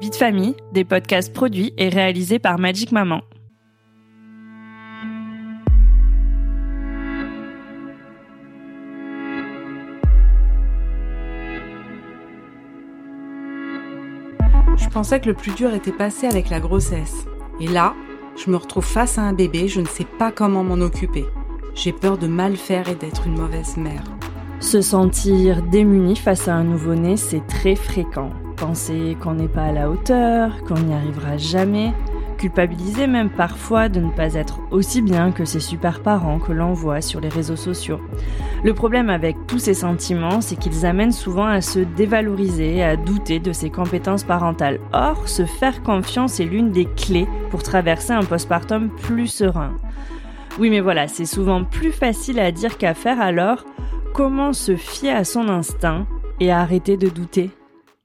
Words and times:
Vie 0.00 0.08
de 0.08 0.14
famille, 0.14 0.54
des 0.72 0.86
podcasts 0.86 1.30
produits 1.30 1.74
et 1.76 1.90
réalisés 1.90 2.38
par 2.38 2.58
Magic 2.58 2.90
Maman. 2.90 3.20
Je 14.78 14.88
pensais 14.88 15.20
que 15.20 15.28
le 15.28 15.34
plus 15.34 15.54
dur 15.54 15.74
était 15.74 15.92
passé 15.92 16.26
avec 16.26 16.48
la 16.48 16.60
grossesse. 16.60 17.26
Et 17.60 17.68
là, 17.68 17.94
je 18.42 18.50
me 18.50 18.56
retrouve 18.56 18.86
face 18.86 19.18
à 19.18 19.22
un 19.22 19.34
bébé, 19.34 19.68
je 19.68 19.82
ne 19.82 19.86
sais 19.86 20.06
pas 20.18 20.32
comment 20.32 20.64
m'en 20.64 20.82
occuper. 20.82 21.26
J'ai 21.74 21.92
peur 21.92 22.16
de 22.16 22.26
mal 22.26 22.56
faire 22.56 22.88
et 22.88 22.94
d'être 22.94 23.26
une 23.26 23.36
mauvaise 23.38 23.76
mère. 23.76 24.04
Se 24.60 24.80
sentir 24.80 25.62
démuni 25.62 26.16
face 26.16 26.48
à 26.48 26.54
un 26.54 26.64
nouveau-né, 26.64 27.18
c'est 27.18 27.46
très 27.46 27.76
fréquent. 27.76 28.30
Penser 28.60 29.16
qu'on 29.22 29.32
n'est 29.32 29.48
pas 29.48 29.64
à 29.64 29.72
la 29.72 29.88
hauteur, 29.88 30.62
qu'on 30.64 30.78
n'y 30.78 30.92
arrivera 30.92 31.38
jamais, 31.38 31.94
culpabiliser 32.36 33.06
même 33.06 33.30
parfois 33.30 33.88
de 33.88 34.00
ne 34.00 34.10
pas 34.10 34.34
être 34.34 34.60
aussi 34.70 35.00
bien 35.00 35.32
que 35.32 35.46
ces 35.46 35.60
super 35.60 36.00
parents 36.00 36.38
que 36.38 36.52
l'on 36.52 36.74
voit 36.74 37.00
sur 37.00 37.20
les 37.20 37.30
réseaux 37.30 37.56
sociaux. 37.56 38.00
Le 38.62 38.74
problème 38.74 39.08
avec 39.08 39.46
tous 39.46 39.58
ces 39.58 39.72
sentiments, 39.72 40.42
c'est 40.42 40.56
qu'ils 40.56 40.84
amènent 40.84 41.10
souvent 41.10 41.46
à 41.46 41.62
se 41.62 41.78
dévaloriser, 41.78 42.82
à 42.82 42.96
douter 42.96 43.40
de 43.40 43.52
ses 43.52 43.70
compétences 43.70 44.24
parentales. 44.24 44.78
Or, 44.92 45.26
se 45.26 45.46
faire 45.46 45.82
confiance 45.82 46.38
est 46.38 46.44
l'une 46.44 46.70
des 46.70 46.84
clés 46.84 47.28
pour 47.50 47.62
traverser 47.62 48.12
un 48.12 48.24
postpartum 48.24 48.90
plus 48.90 49.26
serein. 49.26 49.72
Oui, 50.58 50.68
mais 50.68 50.80
voilà, 50.80 51.08
c'est 51.08 51.24
souvent 51.24 51.64
plus 51.64 51.92
facile 51.92 52.38
à 52.38 52.52
dire 52.52 52.76
qu'à 52.76 52.92
faire 52.92 53.22
alors. 53.22 53.64
Comment 54.12 54.52
se 54.52 54.76
fier 54.76 55.16
à 55.16 55.24
son 55.24 55.48
instinct 55.48 56.06
et 56.40 56.52
arrêter 56.52 56.98
de 56.98 57.08
douter? 57.08 57.50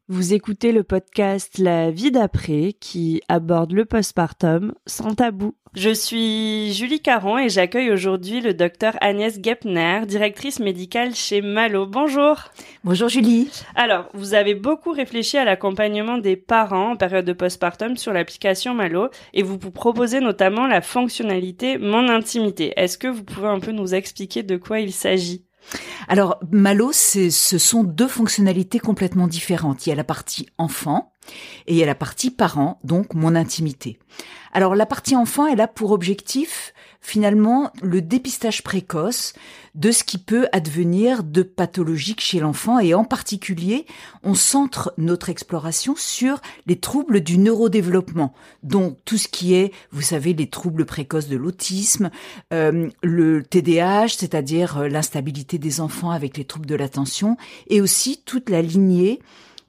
Vous 0.07 0.35
écoutez 0.35 0.71
le 0.71 0.83
podcast 0.83 1.57
La 1.57 1.89
vie 1.89 2.11
d'après 2.11 2.73
qui 2.79 3.21
aborde 3.27 3.71
le 3.71 3.85
postpartum 3.85 4.73
sans 4.85 5.15
tabou. 5.15 5.55
Je 5.73 5.89
suis 5.89 6.73
Julie 6.73 7.01
Caron 7.01 7.39
et 7.39 7.49
j'accueille 7.49 7.91
aujourd'hui 7.91 8.39
le 8.39 8.53
docteur 8.53 8.95
Agnès 9.01 9.41
Gepner, 9.41 10.01
directrice 10.05 10.59
médicale 10.59 11.15
chez 11.15 11.41
Malo. 11.41 11.87
Bonjour. 11.87 12.37
Bonjour 12.83 13.09
Julie. 13.09 13.49
Alors, 13.73 14.07
vous 14.13 14.35
avez 14.35 14.53
beaucoup 14.53 14.91
réfléchi 14.91 15.37
à 15.37 15.43
l'accompagnement 15.43 16.19
des 16.19 16.35
parents 16.35 16.91
en 16.91 16.95
période 16.97 17.25
de 17.25 17.33
postpartum 17.33 17.97
sur 17.97 18.13
l'application 18.13 18.75
Malo 18.75 19.09
et 19.33 19.41
vous 19.41 19.57
vous 19.57 19.71
proposez 19.71 20.19
notamment 20.19 20.67
la 20.67 20.81
fonctionnalité 20.81 21.79
Mon 21.79 22.09
intimité. 22.09 22.73
Est-ce 22.77 22.99
que 22.99 23.07
vous 23.07 23.23
pouvez 23.23 23.47
un 23.47 23.59
peu 23.59 23.71
nous 23.71 23.95
expliquer 23.95 24.43
de 24.43 24.57
quoi 24.57 24.79
il 24.79 24.93
s'agit? 24.93 25.44
Alors, 26.07 26.39
Malo, 26.51 26.91
ce 26.91 27.29
sont 27.29 27.83
deux 27.83 28.07
fonctionnalités 28.07 28.79
complètement 28.79 29.27
différentes. 29.27 29.85
Il 29.85 29.89
y 29.89 29.91
a 29.91 29.95
la 29.95 30.03
partie 30.03 30.47
enfant 30.57 31.13
et 31.67 31.73
il 31.73 31.77
y 31.77 31.83
a 31.83 31.87
la 31.87 31.95
partie 31.95 32.29
parent, 32.29 32.79
donc 32.83 33.13
mon 33.13 33.35
intimité. 33.35 33.97
Alors, 34.53 34.75
la 34.75 34.85
partie 34.85 35.15
enfant, 35.15 35.47
elle 35.47 35.61
a 35.61 35.67
pour 35.67 35.91
objectif 35.91 36.73
finalement 37.01 37.71
le 37.81 38.01
dépistage 38.01 38.63
précoce 38.63 39.33
de 39.75 39.91
ce 39.91 40.03
qui 40.03 40.17
peut 40.17 40.47
advenir 40.53 41.23
de 41.23 41.43
pathologique 41.43 42.21
chez 42.21 42.39
l'enfant 42.39 42.79
et 42.79 42.93
en 42.93 43.03
particulier, 43.03 43.85
on 44.23 44.33
centre 44.33 44.93
notre 44.97 45.29
exploration 45.29 45.95
sur 45.97 46.41
les 46.65 46.79
troubles 46.79 47.19
du 47.19 47.37
neurodéveloppement, 47.37 48.33
donc 48.63 48.97
tout 49.05 49.17
ce 49.17 49.27
qui 49.27 49.53
est, 49.53 49.73
vous 49.91 50.01
savez, 50.01 50.33
les 50.33 50.49
troubles 50.49 50.85
précoces 50.85 51.27
de 51.27 51.35
l'autisme, 51.35 52.09
euh, 52.53 52.89
le 53.03 53.43
TDAH, 53.43 54.09
c'est-à-dire 54.09 54.77
euh, 54.77 54.87
l'instabilité 54.87 55.57
des 55.59 55.81
enfants 55.81 56.11
avec 56.11 56.37
les 56.37 56.45
troubles 56.45 56.65
de 56.65 56.75
l'attention, 56.75 57.37
et 57.67 57.81
aussi 57.81 58.21
toute 58.25 58.49
la 58.49 58.61
lignée 58.61 59.19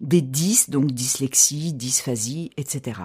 des 0.00 0.20
dys, 0.20 0.70
donc 0.70 0.92
dyslexie, 0.92 1.72
dysphasie, 1.72 2.50
etc. 2.56 3.00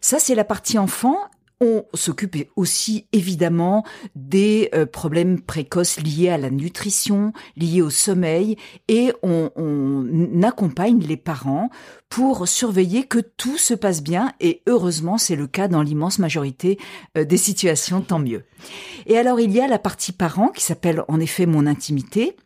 Ça, 0.00 0.18
c'est 0.18 0.34
la 0.34 0.44
partie 0.44 0.78
enfant. 0.78 1.18
On 1.60 1.84
s'occupe 1.92 2.36
aussi 2.54 3.06
évidemment 3.12 3.84
des 4.14 4.68
euh, 4.74 4.86
problèmes 4.86 5.40
précoces 5.40 6.00
liés 6.00 6.28
à 6.28 6.38
la 6.38 6.50
nutrition, 6.50 7.32
liés 7.56 7.82
au 7.82 7.90
sommeil, 7.90 8.56
et 8.86 9.12
on, 9.22 9.50
on, 9.56 10.42
accompagne 10.42 11.00
les 11.00 11.16
parents 11.16 11.68
pour 12.08 12.46
surveiller 12.46 13.04
que 13.04 13.18
tout 13.18 13.58
se 13.58 13.74
passe 13.74 14.02
bien, 14.02 14.32
et 14.40 14.62
heureusement 14.68 15.18
c'est 15.18 15.36
le 15.36 15.48
cas 15.48 15.66
dans 15.66 15.82
l'immense 15.82 16.20
majorité 16.20 16.78
euh, 17.16 17.24
des 17.24 17.36
situations, 17.36 18.02
tant 18.02 18.20
mieux. 18.20 18.44
Et 19.06 19.18
alors 19.18 19.40
il 19.40 19.50
y 19.50 19.60
a 19.60 19.66
la 19.66 19.80
partie 19.80 20.12
parent 20.12 20.48
qui 20.48 20.62
s'appelle 20.62 21.02
en 21.08 21.18
effet 21.18 21.46
mon 21.46 21.66
intimité, 21.66 22.36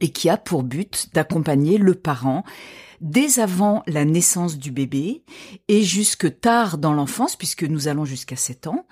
et 0.00 0.10
qui 0.10 0.28
a 0.28 0.36
pour 0.36 0.62
but 0.62 1.08
d'accompagner 1.12 1.78
le 1.78 1.94
parent 1.94 2.44
dès 3.00 3.38
avant 3.40 3.82
la 3.86 4.04
naissance 4.04 4.58
du 4.58 4.70
bébé 4.70 5.22
et 5.68 5.82
jusque 5.82 6.40
tard 6.40 6.78
dans 6.78 6.92
l'enfance, 6.92 7.36
puisque 7.36 7.64
nous 7.64 7.88
allons 7.88 8.04
jusqu'à 8.04 8.36
7 8.36 8.66
ans. 8.66 8.86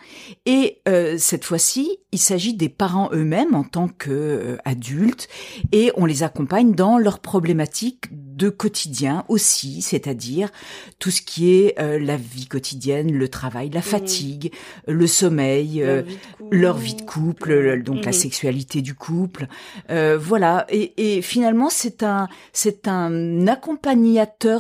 Et 0.47 0.81
euh, 0.89 1.17
cette 1.19 1.45
fois-ci, 1.45 1.99
il 2.13 2.19
s'agit 2.19 2.55
des 2.55 2.69
parents 2.69 3.11
eux-mêmes 3.13 3.55
en 3.55 3.65
tant 3.65 3.89
qu'adultes 3.89 5.29
et 5.73 5.93
on 5.97 6.07
les 6.07 6.23
accompagne 6.23 6.75
dans 6.75 6.99
leurs 6.99 7.21
problématiques 7.21 8.07
de 8.39 8.49
quotidien 8.49 9.25
aussi, 9.29 9.83
c'est-à-dire 9.83 10.51
tout 10.99 11.11
ce 11.11 11.21
qui 11.21 11.51
est 11.51 11.79
euh, 11.79 11.99
la 11.99 12.17
vie 12.17 12.47
quotidienne, 12.47 13.13
le 13.13 13.29
travail, 13.29 13.69
la 13.71 13.81
mmh. 13.81 13.83
fatigue, 13.83 14.53
le 14.87 15.07
sommeil, 15.07 15.83
euh, 15.83 16.03
leur 16.51 16.79
vie 16.79 16.95
de 16.95 17.03
couple, 17.03 17.83
donc 17.83 18.05
la 18.05 18.11
mmh. 18.11 18.15
sexualité 18.15 18.81
du 18.81 18.95
couple, 18.95 19.49
voilà. 19.89 20.67
Et, 20.71 21.17
et 21.17 21.23
finalement, 21.23 21.69
c'est 21.71 22.03
un 22.03 22.29
c'est 22.53 22.89
un 22.89 23.47
accompagnement 23.47 23.99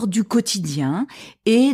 du 0.06 0.25
quotidien 0.25 1.06
et 1.47 1.72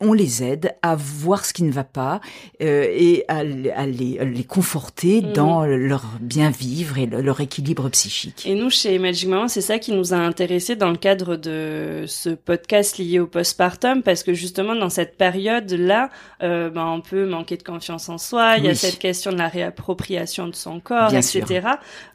on 0.00 0.12
les 0.12 0.42
aide 0.42 0.74
à 0.82 0.96
voir 0.96 1.44
ce 1.44 1.52
qui 1.52 1.62
ne 1.62 1.70
va 1.70 1.84
pas 1.84 2.20
euh, 2.62 2.86
et 2.90 3.24
à, 3.28 3.44
les, 3.44 4.44
conforter 4.44 5.22
mhm. 5.22 5.32
dans 5.32 5.64
leur 5.64 6.04
bien 6.20 6.50
vivre 6.50 6.98
et 6.98 7.06
leur 7.06 7.40
équilibre 7.40 7.88
psychique. 7.90 8.44
Et 8.46 8.54
nous, 8.54 8.70
chez 8.70 8.98
Magic 8.98 9.28
Maman, 9.28 9.48
c'est 9.48 9.60
ça 9.60 9.78
qui 9.78 9.92
nous 9.92 10.12
a 10.14 10.16
intéressés 10.16 10.76
dans 10.76 10.90
le 10.90 10.96
cadre 10.96 11.36
de 11.36 11.45
ce 11.46 12.34
podcast 12.34 12.98
lié 12.98 13.18
au 13.18 13.26
postpartum, 13.26 14.02
parce 14.02 14.22
que 14.22 14.34
justement, 14.34 14.74
dans 14.74 14.90
cette 14.90 15.16
période-là, 15.16 16.10
euh, 16.42 16.70
ben, 16.70 16.86
on 16.86 17.00
peut 17.00 17.26
manquer 17.26 17.56
de 17.56 17.62
confiance 17.62 18.08
en 18.08 18.18
soi, 18.18 18.56
il 18.58 18.64
y 18.64 18.68
a 18.68 18.74
cette 18.74 18.98
question 18.98 19.32
de 19.32 19.38
la 19.38 19.48
réappropriation 19.48 20.46
de 20.46 20.54
son 20.54 20.80
corps, 20.80 21.14
etc. 21.14 21.68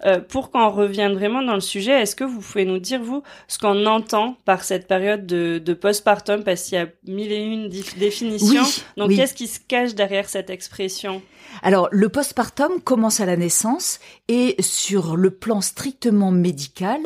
Euh, 0.06 0.20
pour 0.20 0.52
qu'on 0.52 0.70
revienne 0.70 1.14
vraiment 1.14 1.42
dans 1.42 1.56
le 1.56 1.62
sujet, 1.62 2.02
est-ce 2.02 2.16
que 2.16 2.24
vous 2.24 2.40
pouvez 2.40 2.66
nous 2.66 2.80
dire, 2.80 3.02
vous, 3.02 3.24
ce 3.48 3.58
qu'on 3.58 3.86
entend 3.86 4.38
par 4.46 4.64
cette 4.64 4.88
période 4.88 5.26
de, 5.26 5.60
de 5.64 5.74
postpartum, 5.74 6.44
parce 6.44 6.64
qu'il 6.64 6.78
y 6.78 6.82
a 6.82 6.88
mille 7.08 7.32
et 7.32 7.44
une 7.44 7.70
définitions. 7.98 8.64
Donc, 8.98 9.12
qu'est-ce 9.16 9.34
qui 9.34 9.48
se 9.48 9.60
cache 9.60 9.96
derrière 9.96 10.30
cette 10.30 10.50
expression? 10.50 11.22
Alors, 11.64 11.90
le 11.92 12.10
postpartum 12.10 12.80
commence 12.82 13.20
à 13.20 13.26
la 13.26 13.36
naissance 13.36 14.00
et 14.28 14.56
sur 14.60 15.18
le 15.18 15.32
plan 15.32 15.62
strictement 15.62 16.32
médical, 16.32 17.00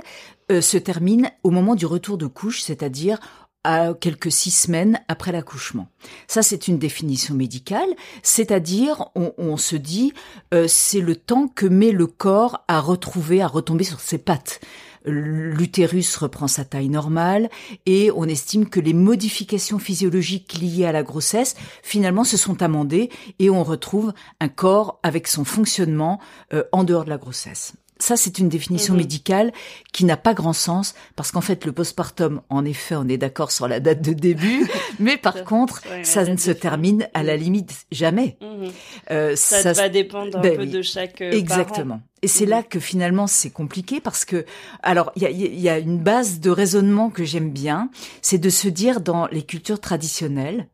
euh, 0.51 0.61
se 0.61 0.77
termine 0.77 1.29
au 1.43 1.51
moment 1.51 1.75
du 1.75 1.85
retour 1.85 2.17
de 2.17 2.27
couche, 2.27 2.61
c'est-à-dire 2.61 3.19
à 3.63 3.95
quelques 3.99 4.31
six 4.31 4.51
semaines 4.51 4.99
après 5.07 5.31
l'accouchement. 5.31 5.87
Ça, 6.27 6.43
c'est 6.43 6.67
une 6.67 6.77
définition 6.77 7.33
médicale, 7.33 7.89
c'est-à-dire 8.21 9.09
on, 9.15 9.57
se 9.57 9.75
dit 9.75 10.13
euh, 10.53 10.67
c'est 10.67 11.01
le 11.01 11.15
temps 11.15 11.47
que 11.47 11.65
met 11.65 11.91
le 11.91 12.05
corps 12.05 12.63
à 12.67 12.79
retrouver, 12.79 13.41
à 13.41 13.47
retomber 13.47 13.83
sur 13.83 13.99
ses 13.99 14.19
pattes 14.19 14.61
l'utérus 15.05 16.15
reprend 16.17 16.47
sa 16.47 16.65
taille 16.65 16.89
normale 16.89 17.49
et 17.85 18.11
on 18.15 18.25
estime 18.25 18.67
que 18.67 18.79
les 18.79 18.93
modifications 18.93 19.79
physiologiques 19.79 20.57
liées 20.59 20.85
à 20.85 20.91
la 20.91 21.03
grossesse 21.03 21.55
finalement 21.83 22.23
se 22.23 22.37
sont 22.37 22.61
amendées 22.61 23.09
et 23.39 23.49
on 23.49 23.63
retrouve 23.63 24.13
un 24.39 24.49
corps 24.49 24.99
avec 25.03 25.27
son 25.27 25.45
fonctionnement 25.45 26.19
euh, 26.53 26.63
en 26.71 26.83
dehors 26.83 27.05
de 27.05 27.09
la 27.09 27.17
grossesse. 27.17 27.73
Ça, 27.97 28.17
c'est 28.17 28.39
une 28.39 28.49
définition 28.49 28.93
Mhm. 28.93 28.99
médicale 28.99 29.53
qui 29.93 30.03
n'a 30.03 30.17
pas 30.17 30.33
grand 30.33 30.51
sens 30.53 30.95
parce 31.15 31.31
qu'en 31.31 31.39
fait, 31.41 31.63
le 31.65 31.71
postpartum, 31.71 32.41
en 32.49 32.65
effet, 32.65 32.95
on 32.95 33.07
est 33.07 33.17
d'accord 33.17 33.51
sur 33.51 33.69
la 33.69 33.79
date 33.79 34.01
de 34.01 34.11
début, 34.11 34.67
mais 34.99 35.15
par 35.15 35.45
contre, 35.45 35.81
Ouais, 35.89 36.03
ça 36.03 36.25
ne 36.25 36.35
se 36.35 36.51
termine 36.51 37.07
à 37.13 37.23
la 37.23 37.37
limite 37.37 37.85
jamais. 37.93 38.37
Mhm. 38.41 38.71
Euh, 39.11 39.35
Ça, 39.37 39.71
va 39.71 39.87
dépendre 39.87 40.37
un 40.37 40.41
ben 40.41 40.57
peu 40.57 40.65
de 40.65 40.81
chaque 40.81 41.21
euh, 41.21 41.31
Exactement. 41.31 42.01
Et 42.21 42.27
c'est 42.27 42.43
Mhm. 42.45 42.49
là 42.49 42.63
que 42.63 42.79
finalement 42.81 43.27
c'est 43.27 43.49
compliqué 43.51 44.01
parce 44.01 44.25
que, 44.25 44.45
alors 44.83 45.11
il 45.15 45.21
y 45.21 45.25
a, 45.25 45.29
il 45.29 45.59
y 45.59 45.69
a 45.69 45.77
une 45.79 45.99
base 45.99 46.39
de 46.41 46.49
raisonnement 46.49 47.09
que 47.09 47.23
j'aime 47.23 47.51
bien, 47.51 47.89
c'est 48.21 48.39
de 48.39 48.49
se 48.49 48.67
dire 48.67 48.99
dans 48.99 49.27
les 49.27 49.43
cultures 49.43 49.79
traditionnelles, 49.79 50.67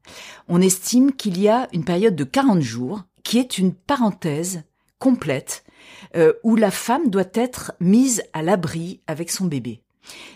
on 0.47 0.59
estime 0.61 1.11
qu'il 1.11 1.39
y 1.39 1.49
a 1.49 1.67
une 1.73 1.83
période 1.83 2.15
de 2.15 2.23
40 2.23 2.61
jours 2.61 3.03
qui 3.23 3.37
est 3.37 3.57
une 3.59 3.73
parenthèse 3.73 4.63
complète 4.97 5.63
euh, 6.15 6.33
où 6.43 6.55
la 6.55 6.71
femme 6.71 7.09
doit 7.09 7.23
être 7.33 7.73
mise 7.79 8.23
à 8.33 8.41
l'abri 8.41 9.01
avec 9.07 9.31
son 9.31 9.45
bébé. 9.45 9.81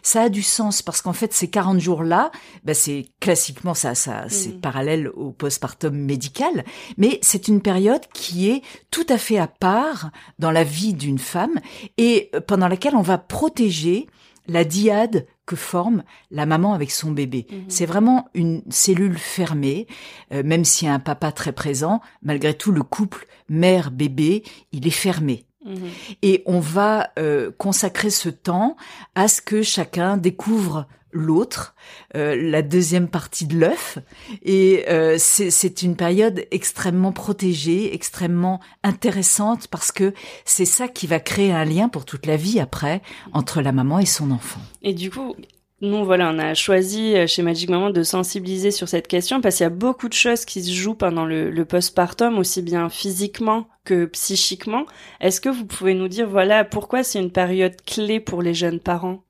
Ça 0.04 0.22
a 0.24 0.30
du 0.30 0.44
sens 0.44 0.84
parce 0.84 1.02
qu'en 1.02 1.12
fait 1.12 1.34
ces 1.34 1.50
40 1.50 1.80
jours-là, 1.80 2.32
bah, 2.64 2.76
c'est 2.76 3.08
classiquement 3.20 3.74
ça, 3.74 3.96
ça 3.96 4.26
c'est 4.30 4.54
Mhm. 4.54 4.62
parallèle 4.62 5.08
au 5.10 5.32
postpartum 5.32 5.96
médical, 5.96 6.64
mais 6.98 7.18
c'est 7.24 7.48
une 7.48 7.62
période 7.62 8.06
qui 8.14 8.50
est 8.50 8.62
tout 8.92 9.08
à 9.10 9.18
fait 9.18 9.40
à 9.40 9.48
part 9.48 10.12
dans 10.38 10.52
la 10.52 10.64
vie 10.64 10.94
d'une 10.94 11.18
femme 11.18 11.60
et 11.98 12.30
pendant 12.48 12.68
laquelle 12.68 12.96
on 12.96 13.02
va 13.02 13.18
protéger 13.18 14.06
la 14.48 14.64
diade 14.64 15.26
que 15.48 15.56
forme 15.56 16.04
la 16.30 16.46
maman 16.46 16.76
avec 16.76 16.92
son 16.92 17.12
bébé. 17.12 17.48
Mhm. 17.50 17.64
C'est 17.68 17.88
vraiment 17.88 18.28
une 18.36 18.62
cellule 18.70 19.18
fermée, 19.18 19.88
euh, 20.32 20.44
même 20.46 20.64
s'il 20.64 20.88
y 20.88 20.92
a 20.92 20.94
un 20.94 21.00
papa 21.00 21.32
très 21.32 21.52
présent, 21.54 22.02
malgré 22.22 22.54
tout 22.54 22.72
le 22.72 22.84
couple 22.84 23.26
mère-bébé, 23.50 24.44
il 24.72 24.86
est 24.86 24.92
fermé. 24.92 25.46
Mhm. 25.66 25.90
Et 26.22 26.44
on 26.46 26.60
va 26.60 27.12
euh, 27.18 27.52
consacrer 27.58 28.10
ce 28.10 28.30
temps 28.30 28.78
à 29.16 29.28
ce 29.28 29.42
que 29.42 29.62
chacun 29.64 30.18
découvre 30.18 30.88
l'autre, 31.16 31.76
euh, 32.16 32.36
la 32.36 32.62
deuxième 32.62 33.08
partie 33.08 33.48
de 33.48 33.58
l'œuf. 33.58 33.98
Et 34.44 34.86
euh, 34.90 35.16
c'est 35.18 35.50
c'est 35.50 35.82
une 35.82 35.96
période 35.96 36.46
extrêmement 36.52 37.14
protégée, 37.14 37.96
extrêmement 37.96 38.60
intéressante, 38.84 39.68
parce 39.68 39.92
que 39.92 40.14
c'est 40.44 40.66
ça 40.66 40.88
qui 40.88 41.08
va 41.08 41.20
créer 41.20 41.52
un 41.52 41.66
lien 41.66 41.90
pour 41.90 42.06
toute 42.06 42.26
la 42.26 42.38
vie 42.38 42.60
après 42.60 43.02
entre 43.34 43.62
la 43.62 43.72
maman 43.72 44.00
et 44.00 44.06
son 44.06 44.30
enfant. 44.32 44.60
Et 44.84 44.94
du 44.94 45.10
coup, 45.10 45.36
nous, 45.82 46.06
voilà, 46.06 46.32
on 46.34 46.40
a 46.40 46.54
choisi 46.54 47.16
euh, 47.16 47.28
chez 47.28 47.42
Magic 47.42 47.70
Maman 47.70 47.90
de 47.90 48.02
sensibiliser 48.04 48.72
sur 48.72 48.88
cette 48.88 49.08
question 49.08 49.42
parce 49.42 49.56
qu'il 49.58 49.64
y 49.64 49.68
a 49.68 49.70
beaucoup 49.70 50.08
de 50.08 50.14
choses 50.14 50.46
qui 50.46 50.64
se 50.64 50.72
jouent 50.72 50.96
pendant 50.96 51.26
le, 51.26 51.50
le 51.50 51.66
postpartum, 51.66 52.38
aussi 52.38 52.62
bien 52.62 52.90
physiquement 52.90 53.68
que 53.84 54.06
psychiquement. 54.06 54.86
Est-ce 55.20 55.42
que 55.42 55.50
vous 55.50 55.66
pouvez 55.66 55.94
nous 55.94 56.08
dire, 56.08 56.28
voilà, 56.30 56.64
pourquoi 56.64 57.04
c'est 57.04 57.20
une 57.20 57.32
période 57.32 57.76
clé 57.86 58.20
pour 58.20 58.42
les 58.42 58.54
jeunes 58.54 58.80
parents? 58.80 59.22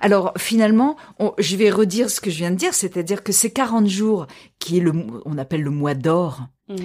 Alors 0.00 0.32
finalement, 0.38 0.96
on- 1.18 1.32
je 1.38 1.56
vais 1.56 1.70
redire 1.70 2.10
ce 2.10 2.20
que 2.20 2.30
je 2.30 2.36
viens 2.38 2.50
de 2.52 2.56
dire, 2.56 2.74
c'est-à-dire 2.74 3.24
que 3.24 3.32
ces 3.32 3.50
40 3.52 3.88
jours, 3.88 4.26
qui 4.60 4.76
est 4.76 4.80
le, 4.80 4.92
on 5.24 5.36
appelle 5.38 5.62
le 5.62 5.70
mois 5.70 5.94
d'or, 5.94 6.42
Mhm. 6.68 6.76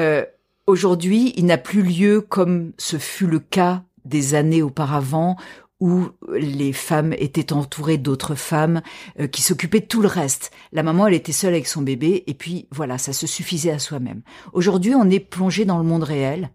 Euh, 0.00 0.24
Aujourd'hui, 0.66 1.32
il 1.36 1.46
n'a 1.46 1.58
plus 1.58 1.82
lieu 1.82 2.20
comme 2.20 2.72
ce 2.78 2.96
fut 2.96 3.26
le 3.26 3.38
cas 3.40 3.82
des 4.04 4.34
années 4.34 4.62
auparavant 4.62 5.36
où 5.80 6.08
les 6.38 6.72
femmes 6.72 7.14
étaient 7.18 7.52
entourées 7.52 7.98
d'autres 7.98 8.34
femmes 8.34 8.82
euh, 9.18 9.26
qui 9.26 9.42
s'occupaient 9.42 9.80
de 9.80 9.86
tout 9.86 10.02
le 10.02 10.08
reste. 10.08 10.50
La 10.72 10.82
maman, 10.82 11.06
elle 11.06 11.14
était 11.14 11.32
seule 11.32 11.54
avec 11.54 11.66
son 11.66 11.82
bébé 11.82 12.22
et 12.26 12.34
puis 12.34 12.68
voilà, 12.70 12.98
ça 12.98 13.12
se 13.12 13.26
suffisait 13.26 13.70
à 13.72 13.78
soi-même. 13.78 14.22
Aujourd'hui, 14.52 14.94
on 14.94 15.08
est 15.10 15.20
plongé 15.20 15.64
dans 15.64 15.78
le 15.78 15.84
monde 15.84 16.02
réel. 16.04 16.50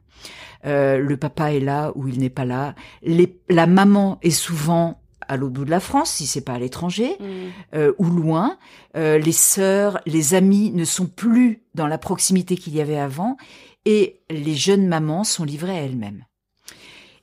Euh, 0.65 0.97
le 0.97 1.17
papa 1.17 1.53
est 1.53 1.59
là 1.59 1.91
ou 1.95 2.07
il 2.07 2.19
n'est 2.19 2.29
pas 2.29 2.45
là. 2.45 2.75
Les- 3.03 3.39
la 3.49 3.67
maman 3.67 4.17
est 4.23 4.29
souvent 4.31 4.99
à 5.27 5.37
l'autre 5.37 5.53
bout 5.53 5.65
de 5.65 5.71
la 5.71 5.79
France, 5.79 6.11
si 6.11 6.27
c'est 6.27 6.41
pas 6.41 6.53
à 6.53 6.59
l'étranger 6.59 7.15
Mhm. 7.19 7.27
euh, 7.75 7.93
ou 7.97 8.05
loin. 8.05 8.57
Euh, 8.95 9.17
les 9.17 9.31
sœurs, 9.31 9.99
les 10.05 10.35
amis 10.35 10.71
ne 10.71 10.85
sont 10.85 11.07
plus 11.07 11.63
dans 11.73 11.87
la 11.87 11.97
proximité 11.97 12.55
qu'il 12.57 12.75
y 12.75 12.81
avait 12.81 12.97
avant 12.99 13.37
et 13.85 14.19
les 14.29 14.55
jeunes 14.55 14.87
mamans 14.87 15.23
sont 15.23 15.43
livrées 15.43 15.77
à 15.79 15.81
elles-mêmes. 15.81 16.25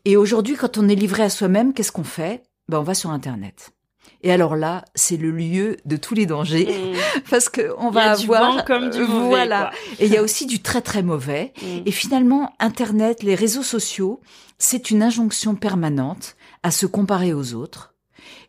Et 0.05 0.17
aujourd'hui, 0.17 0.57
quand 0.57 0.79
on 0.79 0.89
est 0.89 0.95
livré 0.95 1.23
à 1.23 1.31
soi-même, 1.31 1.73
qu'est-ce 1.75 1.93
qu'on 1.93 2.05
fait? 2.05 2.43
Ben, 2.69 2.79
On 2.79 2.83
va 2.83 2.95
sur 2.95 3.11
Internet. 3.11 3.71
Et 4.25 4.33
alors 4.33 4.57
là, 4.57 4.85
c'est 4.95 5.17
le 5.17 5.31
lieu 5.31 5.77
de 5.85 5.97
tous 5.97 6.15
les 6.15 6.27
dangers 6.27 6.67
Mhm. 6.67 6.97
parce 7.31 7.49
que 7.49 7.73
on 7.79 7.91
Il 7.91 7.95
y 7.97 7.99
a 7.99 8.13
va 8.13 8.17
du 8.17 8.25
avoir 8.25 8.57
bon 8.57 8.63
comme 8.67 8.91
du 8.91 9.01
mauvais, 9.01 9.29
voilà. 9.29 9.71
quoi. 9.71 9.97
Et 10.01 10.07
il 10.07 10.13
y 10.13 10.17
a 10.17 10.23
aussi 10.23 10.47
du 10.47 10.61
très 10.63 10.81
très 10.81 11.03
mauvais. 11.03 11.53
Mhm. 11.63 11.83
Et 11.87 11.91
finalement, 11.93 12.53
Internet, 12.59 13.23
les 13.23 13.35
réseaux 13.35 13.63
sociaux, 13.63 14.21
c'est 14.59 14.91
une 14.91 15.03
injonction 15.03 15.55
permanente 15.55 16.37
à 16.63 16.71
se 16.71 16.87
comparer 16.87 17.33
aux 17.33 17.55
autres 17.55 17.95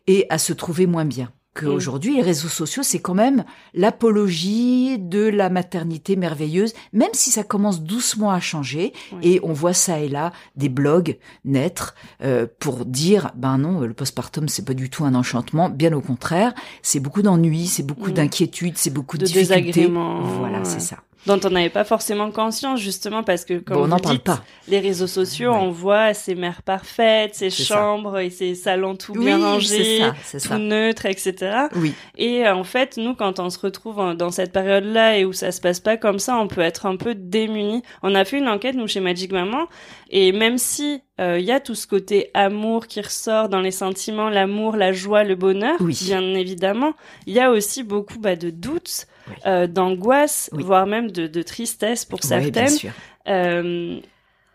et 0.06 0.26
à 0.30 0.38
se 0.38 0.52
trouver 0.52 0.86
moins 0.86 1.04
bien. 1.04 1.32
Qu'aujourd'hui, 1.54 2.16
les 2.16 2.22
réseaux 2.22 2.48
sociaux, 2.48 2.82
c'est 2.82 2.98
quand 2.98 3.14
même 3.14 3.44
l'apologie 3.74 4.98
de 4.98 5.20
la 5.28 5.50
maternité 5.50 6.16
merveilleuse, 6.16 6.74
même 6.92 7.10
si 7.12 7.30
ça 7.30 7.44
commence 7.44 7.82
doucement 7.82 8.30
à 8.30 8.40
changer. 8.40 8.92
Et 9.22 9.40
on 9.42 9.52
voit 9.52 9.72
ça 9.72 10.00
et 10.00 10.08
là 10.08 10.32
des 10.56 10.68
blogs 10.68 11.16
naître 11.44 11.94
euh, 12.22 12.46
pour 12.58 12.84
dire, 12.84 13.30
ben 13.36 13.58
non, 13.58 13.80
le 13.80 13.92
postpartum, 13.94 14.48
c'est 14.48 14.64
pas 14.64 14.74
du 14.74 14.90
tout 14.90 15.04
un 15.04 15.14
enchantement. 15.14 15.68
Bien 15.70 15.92
au 15.92 16.00
contraire, 16.00 16.54
c'est 16.82 17.00
beaucoup 17.00 17.22
d'ennuis, 17.22 17.66
c'est 17.66 17.82
beaucoup 17.84 18.10
Mm. 18.10 18.14
d'inquiétudes, 18.14 18.76
c'est 18.76 18.90
beaucoup 18.90 19.16
de, 19.18 19.24
De 19.24 19.30
difficultés. 19.32 19.86
Voilà, 19.86 20.58
ouais. 20.58 20.64
c'est 20.64 20.80
ça. 20.80 20.98
Dont 21.26 21.40
on 21.44 21.50
n'avait 21.50 21.70
pas 21.70 21.84
forcément 21.84 22.30
conscience 22.30 22.80
justement 22.80 23.22
parce 23.22 23.44
que 23.44 23.58
comme 23.58 23.76
Bon, 23.78 23.84
on 23.84 23.88
n'en 23.88 23.96
vous 23.96 24.02
parle 24.02 24.14
dites, 24.16 24.24
pas. 24.24 24.44
les 24.68 24.80
réseaux 24.80 25.06
sociaux 25.06 25.52
Ouais. 25.52 25.58
on 25.60 25.70
voit 25.70 26.12
ces 26.14 26.34
mères 26.34 26.62
parfaites, 26.62 27.34
ces 27.34 27.50
ça. 27.50 27.62
chambres 27.74 28.18
et 28.18 28.30
ces 28.30 28.54
salons 28.54 28.94
tout 28.96 29.12
bien 29.14 29.38
rangés, 29.38 30.00
ça, 30.00 30.12
tout 30.32 30.38
ça. 30.38 30.58
neutres, 30.58 31.06
etc. 31.06 31.34
Oui. 31.76 31.94
Et 32.18 32.46
euh, 32.46 32.54
en 32.54 32.64
fait, 32.64 32.96
nous, 32.96 33.14
quand 33.14 33.38
on 33.40 33.50
se 33.50 33.58
retrouve 33.58 33.98
en- 34.00 34.14
dans 34.14 34.30
cette 34.30 34.52
période-là 34.52 35.18
et 35.18 35.24
où 35.24 35.32
ça 35.32 35.52
se 35.52 35.60
passe 35.60 35.80
pas 35.80 35.96
comme 35.96 36.18
ça, 36.18 36.36
on 36.36 36.46
peut 36.48 36.60
être 36.60 36.86
un 36.86 36.96
peu 36.96 37.14
démunis. 37.14 37.82
On 38.02 38.14
a 38.14 38.24
fait 38.24 38.38
une 38.38 38.48
enquête, 38.48 38.74
nous, 38.76 38.88
chez 38.88 39.00
Magic 39.00 39.32
Maman, 39.32 39.66
et 40.10 40.32
même 40.32 40.58
si 40.58 41.00
euh, 41.20 41.38
il 41.38 41.44
y 41.44 41.52
a 41.52 41.60
tout 41.60 41.74
ce 41.76 41.86
côté 41.86 42.30
amour 42.34 42.86
qui 42.86 43.00
ressort 43.00 43.48
dans 43.48 43.60
les 43.60 43.70
sentiments, 43.70 44.28
l'amour, 44.28 44.76
la 44.76 44.92
joie, 44.92 45.22
le 45.24 45.36
bonheur, 45.36 45.76
Oui. 45.80 45.96
bien 46.04 46.20
évidemment, 46.34 46.92
il 47.26 47.34
y 47.34 47.40
a 47.40 47.50
aussi 47.50 47.82
beaucoup 47.84 48.18
bah, 48.18 48.34
de 48.36 48.50
doutes, 48.50 49.06
Oui. 49.28 49.34
euh, 49.46 49.66
d'angoisse, 49.66 50.50
Oui. 50.52 50.62
voire 50.62 50.86
même 50.86 51.10
de, 51.10 51.26
de 51.26 51.42
tristesse 51.42 52.04
pour 52.04 52.22
certaines. 52.22 52.68
sûr. 52.68 52.90
Euh, 53.28 53.98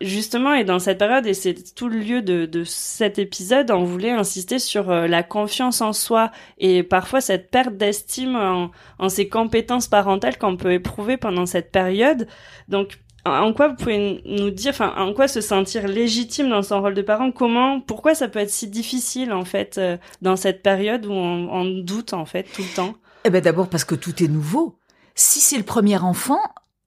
justement, 0.02 0.54
et 0.54 0.64
dans 0.64 0.80
cette 0.80 0.98
période, 1.00 1.26
et 1.26 1.34
c'est 1.34 1.74
tout 1.76 1.90
le 1.90 2.00
lieu 2.00 2.22
de, 2.22 2.46
de 2.46 2.64
cet 2.64 3.20
épisode, 3.20 3.72
on 3.72 3.84
voulait 3.84 4.12
insister 4.12 4.60
sur 4.60 4.90
euh, 4.90 5.08
la 5.08 5.24
confiance 5.24 5.82
en 5.82 5.92
soi 5.94 6.32
et 6.58 6.84
parfois 6.84 7.20
cette 7.20 7.52
perte 7.52 7.76
d'estime 7.76 8.36
en, 8.36 8.72
en 9.00 9.10
ses 9.10 9.28
compétences 9.28 9.88
parentales 9.88 10.38
qu'on 10.38 10.56
peut 10.56 10.72
éprouver 10.74 11.18
pendant 11.18 11.46
cette 11.46 11.72
période. 11.72 12.28
Donc, 12.70 13.00
en- 13.26 13.32
en 13.48 13.54
quoi 13.54 13.68
vous 13.68 13.76
pouvez 13.76 14.22
nous 14.26 14.52
dire, 14.52 14.70
enfin, 14.72 14.94
en 14.98 15.14
quoi 15.14 15.28
se 15.28 15.42
sentir 15.42 15.88
légitime 15.88 16.50
dans 16.50 16.64
son 16.64 16.80
rôle 16.82 16.94
de 16.94 17.02
parent? 17.02 17.32
Comment, 17.32 17.82
pourquoi 17.82 18.16
ça 18.16 18.30
peut 18.30 18.40
être 18.40 18.50
si 18.50 18.68
difficile 18.70 19.34
en 19.34 19.44
fait 19.44 19.78
euh, 19.78 19.98
dans 20.22 20.38
cette 20.38 20.64
période 20.64 21.06
où 21.06 21.12
on, 21.12 21.50
on 21.52 21.66
doute 21.66 22.14
en 22.14 22.26
fait 22.26 22.44
tout 22.44 22.62
le 22.62 22.76
temps? 22.76 22.96
Eh 23.26 23.30
ben 23.30 23.42
d'abord 23.42 23.70
parce 23.70 23.84
que 23.84 23.96
tout 23.96 24.24
est 24.24 24.28
nouveau. 24.28 24.80
Si 25.14 25.42
c'est 25.42 25.58
le 25.58 25.64
premier 25.64 25.98
enfant, 25.98 26.40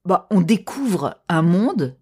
bah 0.04 0.26
on 0.30 0.40
découvre 0.40 1.16
un 1.28 1.42
monde 1.42 1.98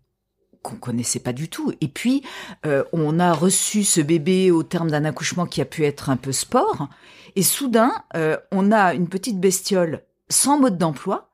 qu'on 0.63 0.77
connaissait 0.77 1.21
pas 1.21 1.33
du 1.33 1.49
tout. 1.49 1.73
Et 1.81 1.89
puis 1.89 2.23
euh, 2.65 2.85
on 2.93 3.19
a 3.19 3.33
reçu 3.33 3.83
ce 3.83 4.01
bébé 4.01 4.51
au 4.51 4.63
terme 4.63 4.91
d'un 4.91 5.05
accouchement 5.05 5.47
qui 5.47 5.61
a 5.61 5.65
pu 5.65 5.85
être 5.85 6.11
un 6.11 6.17
peu 6.17 6.33
sport. 6.33 6.89
Et 7.37 7.43
soudain, 7.43 7.93
euh, 8.15 8.37
on 8.53 8.73
a 8.73 8.95
une 8.95 9.09
petite 9.09 9.41
bestiole 9.41 10.05
sans 10.29 10.59
mode 10.59 10.79
d'emploi. 10.79 11.31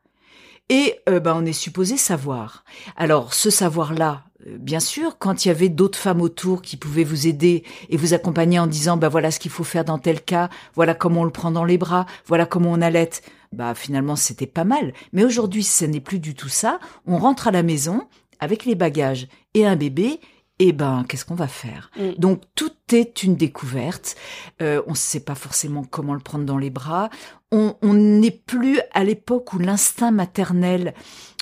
Et 0.68 0.98
euh, 1.08 1.20
ben, 1.20 1.34
on 1.36 1.44
est 1.44 1.52
supposé 1.52 1.96
savoir. 1.96 2.64
Alors 2.96 3.34
ce 3.34 3.50
savoir-là, 3.50 4.24
bien 4.58 4.80
sûr, 4.80 5.18
quand 5.18 5.44
il 5.44 5.48
y 5.48 5.50
avait 5.50 5.68
d'autres 5.68 5.98
femmes 5.98 6.20
autour 6.20 6.62
qui 6.62 6.76
pouvaient 6.76 7.04
vous 7.04 7.26
aider 7.26 7.64
et 7.88 7.96
vous 7.96 8.14
accompagner 8.14 8.58
en 8.58 8.66
disant 8.66 8.96
bah 8.96 9.08
voilà 9.08 9.30
ce 9.30 9.40
qu'il 9.40 9.50
faut 9.50 9.64
faire 9.64 9.84
dans 9.84 9.98
tel 9.98 10.22
cas, 10.22 10.48
voilà 10.74 10.94
comment 10.94 11.22
on 11.22 11.24
le 11.24 11.30
prend 11.30 11.50
dans 11.50 11.64
les 11.64 11.78
bras, 11.78 12.06
voilà 12.26 12.46
comment 12.46 12.72
on 12.72 12.80
allait, 12.80 13.10
bah 13.52 13.74
finalement 13.74 14.16
c'était 14.16 14.46
pas 14.46 14.64
mal. 14.64 14.92
Mais 15.12 15.24
aujourd'hui 15.24 15.64
ce 15.64 15.84
n'est 15.84 16.00
plus 16.00 16.18
du 16.18 16.34
tout 16.34 16.48
ça. 16.48 16.78
On 17.06 17.18
rentre 17.18 17.48
à 17.48 17.50
la 17.50 17.62
maison 17.62 18.06
avec 18.38 18.64
les 18.64 18.74
bagages 18.74 19.28
et 19.54 19.66
un 19.66 19.76
bébé. 19.76 20.20
Et 20.58 20.72
ben, 20.72 21.04
qu'est-ce 21.06 21.26
qu'on 21.26 21.34
va 21.34 21.48
faire? 21.48 21.90
Mm. 21.98 22.12
Donc 22.16 22.40
tout 22.54 22.72
est 22.90 23.22
une 23.22 23.36
découverte. 23.36 24.16
Euh, 24.62 24.80
on 24.86 24.92
ne 24.92 24.96
sait 24.96 25.20
pas 25.20 25.34
forcément 25.34 25.84
comment 25.84 26.14
le 26.14 26.20
prendre 26.20 26.46
dans 26.46 26.56
les 26.56 26.70
bras. 26.70 27.10
On 27.52 27.74
on 27.82 27.92
n'est 27.92 28.30
plus 28.30 28.80
à 28.94 29.04
l'époque 29.04 29.52
où 29.52 29.58
l'instinct 29.58 30.12
maternel 30.12 30.94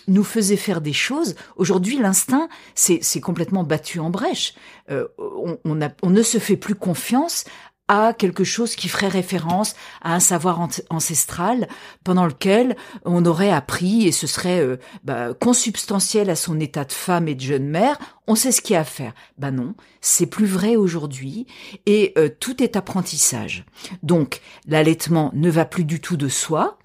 nous 0.09 0.25
faisait 0.25 0.57
faire 0.57 0.81
des 0.81 0.93
choses. 0.93 1.35
Aujourd'hui, 1.57 1.99
l'instinct, 1.99 2.49
c'est 2.75 3.21
complètement 3.21 3.65
battu 3.65 4.01
en 4.01 4.11
brèche. 4.11 4.55
Euh, 4.91 5.07
on, 5.19 5.59
on, 5.65 5.83
a- 5.83 5.91
on 6.03 6.11
ne 6.11 6.23
se 6.23 6.39
fait 6.39 6.57
plus 6.57 6.75
confiance 6.75 7.45
à 7.87 8.15
quelque 8.15 8.45
chose 8.45 8.77
qui 8.77 8.89
ferait 8.89 9.09
référence 9.09 9.75
à 10.01 10.15
un 10.15 10.21
savoir 10.21 10.59
ancestral 10.89 11.69
pendant 12.03 12.25
lequel 12.25 12.77
on 13.05 13.27
aurait 13.27 13.51
appris 13.51 14.07
et 14.07 14.13
ce 14.13 14.27
serait 14.27 14.61
euh, 14.61 14.79
bah, 15.05 15.35
consubstantiel 15.35 16.31
à 16.31 16.35
son 16.35 16.59
état 16.61 16.87
de 16.87 16.93
femme 16.93 17.29
et 17.29 17.35
de 17.35 17.43
jeune 17.43 17.69
mère. 17.69 17.99
On 18.27 18.37
sait 18.37 18.53
ce 18.53 18.63
qu'il 18.63 18.73
y 18.73 18.77
a 18.77 18.81
à 18.81 18.85
faire. 18.85 19.13
Ben 19.37 19.51
non, 19.51 19.75
c'est 20.01 20.25
plus 20.25 20.47
vrai 20.47 20.77
aujourd'hui 20.77 21.47
et 21.85 22.15
euh, 22.17 22.31
tout 22.41 22.63
est 22.63 22.77
apprentissage. 22.77 23.67
Donc 24.03 24.41
l'allaitement 24.67 25.31
ne 25.35 25.51
va 25.51 25.67
plus 25.67 25.85
du 25.85 26.01
tout 26.01 26.17
de 26.17 26.29
soi. 26.29 26.79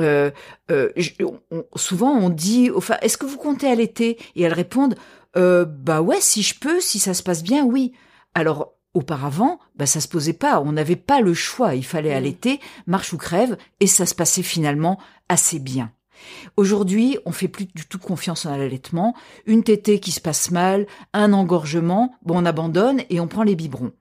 Euh, 0.00 0.30
souvent 1.76 2.12
on 2.12 2.30
dit, 2.30 2.70
enfin, 2.74 2.96
est-ce 3.02 3.18
que 3.18 3.26
vous 3.26 3.38
comptez 3.38 3.68
allaiter? 3.68 4.18
Et 4.36 4.42
elles 4.42 4.52
répondent, 4.52 4.96
bah 5.34 6.00
ouais, 6.00 6.20
si 6.20 6.42
je 6.42 6.58
peux, 6.58 6.80
si 6.80 6.98
ça 6.98 7.14
se 7.14 7.22
passe 7.22 7.42
bien, 7.42 7.64
oui. 7.64 7.92
Alors 8.34 8.78
Auparavant, 8.94 9.60
bah, 9.76 9.86
ça 9.86 10.00
se 10.00 10.08
posait 10.08 10.32
pas, 10.32 10.60
on 10.60 10.72
n'avait 10.72 10.96
pas 10.96 11.20
le 11.20 11.34
choix, 11.34 11.74
il 11.74 11.84
fallait 11.84 12.14
mm. 12.14 12.16
allaiter, 12.16 12.60
marche 12.86 13.12
ou 13.12 13.18
crève, 13.18 13.56
et 13.80 13.86
ça 13.86 14.06
se 14.06 14.14
passait 14.14 14.42
finalement 14.42 14.98
assez 15.28 15.58
bien. 15.58 15.92
Aujourd'hui, 16.56 17.18
on 17.26 17.30
fait 17.30 17.48
plus 17.48 17.66
du 17.66 17.86
tout 17.86 17.98
confiance 17.98 18.44
en 18.44 18.56
l'allaitement. 18.56 19.14
Une 19.46 19.62
tétée 19.62 20.00
qui 20.00 20.10
se 20.10 20.20
passe 20.20 20.50
mal, 20.50 20.86
un 21.12 21.32
engorgement, 21.32 22.12
bon, 22.22 22.42
on 22.42 22.44
abandonne 22.44 23.02
et 23.08 23.20
on 23.20 23.28
prend 23.28 23.44
les 23.44 23.54
biberons. 23.54 23.92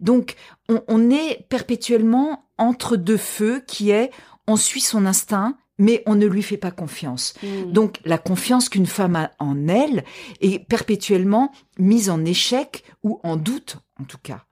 Donc, 0.00 0.34
on, 0.68 1.10
est 1.10 1.46
perpétuellement 1.48 2.46
entre 2.58 2.96
deux 2.96 3.16
feux 3.16 3.62
qui 3.66 3.90
est, 3.90 4.10
on 4.46 4.56
suit 4.56 4.80
son 4.80 5.06
instinct, 5.06 5.56
mais 5.78 6.02
on 6.06 6.14
ne 6.14 6.26
lui 6.26 6.42
fait 6.42 6.56
pas 6.56 6.70
confiance. 6.70 7.34
Mm. 7.42 7.72
Donc, 7.72 8.00
la 8.04 8.18
confiance 8.18 8.68
qu'une 8.68 8.86
femme 8.86 9.16
a 9.16 9.32
en 9.38 9.66
elle 9.68 10.04
est 10.40 10.58
perpétuellement 10.58 11.50
mise 11.78 12.10
en 12.10 12.24
échec 12.24 12.84
ou 13.02 13.20
en 13.24 13.36
doute 13.36 13.78
en 14.00 14.04
tout 14.04 14.18
cas. 14.22 14.44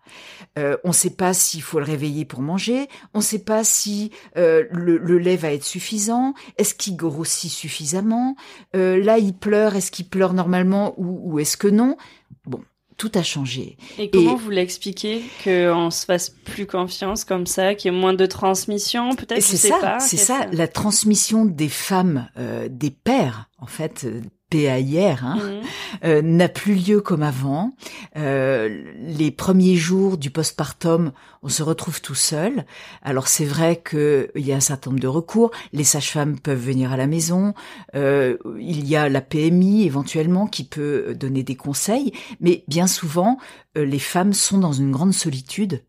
Euh, 0.58 0.76
on 0.84 0.88
ne 0.88 0.94
sait 0.94 1.11
pas 1.11 1.34
s'il 1.34 1.62
faut 1.62 1.78
le 1.78 1.84
réveiller 1.84 2.25
pour 2.25 2.40
manger, 2.40 2.88
on 3.14 3.18
ne 3.18 3.25
sait 3.25 3.40
pas 3.40 3.64
si 3.64 4.12
euh, 4.37 4.64
le, 4.70 5.18
lait 5.18 5.37
va 5.37 5.52
être 5.52 5.64
suffisant, 5.64 6.34
est-ce 6.58 6.75
qu'il 6.75 6.96
grossit 6.96 7.50
suffisamment, 7.50 8.37
euh, 8.76 9.02
là 9.02 9.18
il 9.18 9.34
pleure, 9.34 9.75
est-ce 9.75 9.90
qu'il 9.90 10.08
pleure 10.08 10.34
normalement 10.34 10.94
ou, 10.96 11.38
est-ce 11.38 11.56
que 11.56 11.68
non? 11.68 11.96
Bon, 12.44 12.62
tout 13.02 13.18
a 13.18 13.25
changé. 13.25 13.76
Et 13.99 14.11
comment 14.11 14.37
vous 14.37 14.50
l'expliquez 14.50 15.25
qu'on 15.42 15.90
se 15.90 16.04
fasse 16.04 16.30
plus 16.30 16.66
confiance 16.66 17.25
comme 17.25 17.49
ça, 17.49 17.75
qu'il 17.75 17.92
y 17.92 17.97
ait 17.97 17.99
moins 17.99 18.14
de 18.14 18.26
transmission 18.26 19.16
peut-être 19.16 19.42
C'est 19.42 19.56
ça, 19.56 19.99
c'est 19.99 20.16
ça, 20.16 20.47
la 20.52 20.68
transmission 20.68 21.44
des 21.44 21.68
femmes, 21.68 22.28
des 22.71 22.92
pères 22.92 23.50
en 23.59 23.66
fait 23.66 24.06
PAIR, 24.52 25.25
hein, 25.25 25.37
mhm. 25.37 25.61
euh, 26.04 26.23
n'a 26.23 26.49
plus 26.49 26.75
lieu 26.75 27.00
comme 27.00 27.23
avant. 27.23 27.73
Euh, 28.16 28.85
les 28.99 29.30
premiers 29.30 29.76
jours 29.76 30.18
du 30.18 30.30
postpartum, 30.30 31.12
on 31.42 31.49
se 31.49 31.62
retrouve 31.62 32.02
tout 32.02 32.14
seul. 32.14 32.66
Alors 33.02 33.28
c'est 33.28 33.47
vrai 33.47 33.82
qu'il 33.82 34.28
y 34.37 34.52
a 34.52 34.56
un 34.56 34.61
certain 34.61 34.90
nombre 34.90 35.00
de 35.00 35.09
recours. 35.09 35.50
Les 35.73 35.85
sages-femmes 35.85 36.38
peuvent 36.38 36.61
venir 36.61 36.92
à 36.92 36.99
la 36.99 37.06
maison. 37.06 37.54
Euh, 37.94 38.37
il 38.61 38.87
y 38.87 38.94
a 38.94 39.09
la 39.09 39.23
PMI 39.23 39.85
éventuellement 39.85 40.47
qui 40.47 40.64
peut 40.64 41.14
donner 41.14 41.42
des 41.42 41.56
conseils. 41.56 42.12
Mais 42.40 42.64
bien 42.68 42.87
souvent, 42.87 43.38
les 43.75 43.99
femmes 43.99 44.35
sont 44.35 44.59
dans 44.59 44.73
une 44.73 44.92
grande 44.92 45.14
solitude 45.14 45.82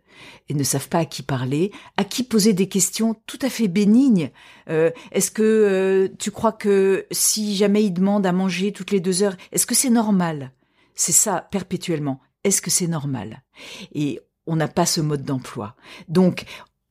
et 0.49 0.53
ne 0.53 0.63
savent 0.63 0.89
pas 0.89 0.99
à 0.99 1.05
qui 1.05 1.23
parler, 1.23 1.71
à 1.97 2.03
qui 2.03 2.23
poser 2.23 2.53
des 2.53 2.67
questions 2.67 3.15
tout 3.25 3.39
à 3.41 3.49
fait 3.49 3.67
bénignes. 3.67 4.31
Euh, 4.69 4.91
est-ce 5.11 5.31
que 5.31 5.41
euh, 5.41 6.15
tu 6.19 6.31
crois 6.31 6.51
que 6.51 7.05
si 7.11 7.55
jamais 7.55 7.83
il 7.83 7.91
demande 7.91 8.25
à 8.25 8.31
manger 8.31 8.71
toutes 8.71 8.91
les 8.91 8.99
deux 8.99 9.23
heures, 9.23 9.37
est-ce 9.51 9.65
que 9.65 9.75
c'est 9.75 9.89
normal? 9.89 10.51
C'est 10.95 11.11
ça 11.11 11.47
perpétuellement. 11.51 12.19
Est-ce 12.43 12.61
que 12.61 12.69
c'est 12.69 12.87
normal? 12.87 13.43
Et 13.93 14.19
on 14.45 14.55
n'a 14.55 14.67
pas 14.67 14.85
ce 14.85 15.01
mode 15.01 15.23
d'emploi. 15.23 15.75
Donc, 16.09 16.45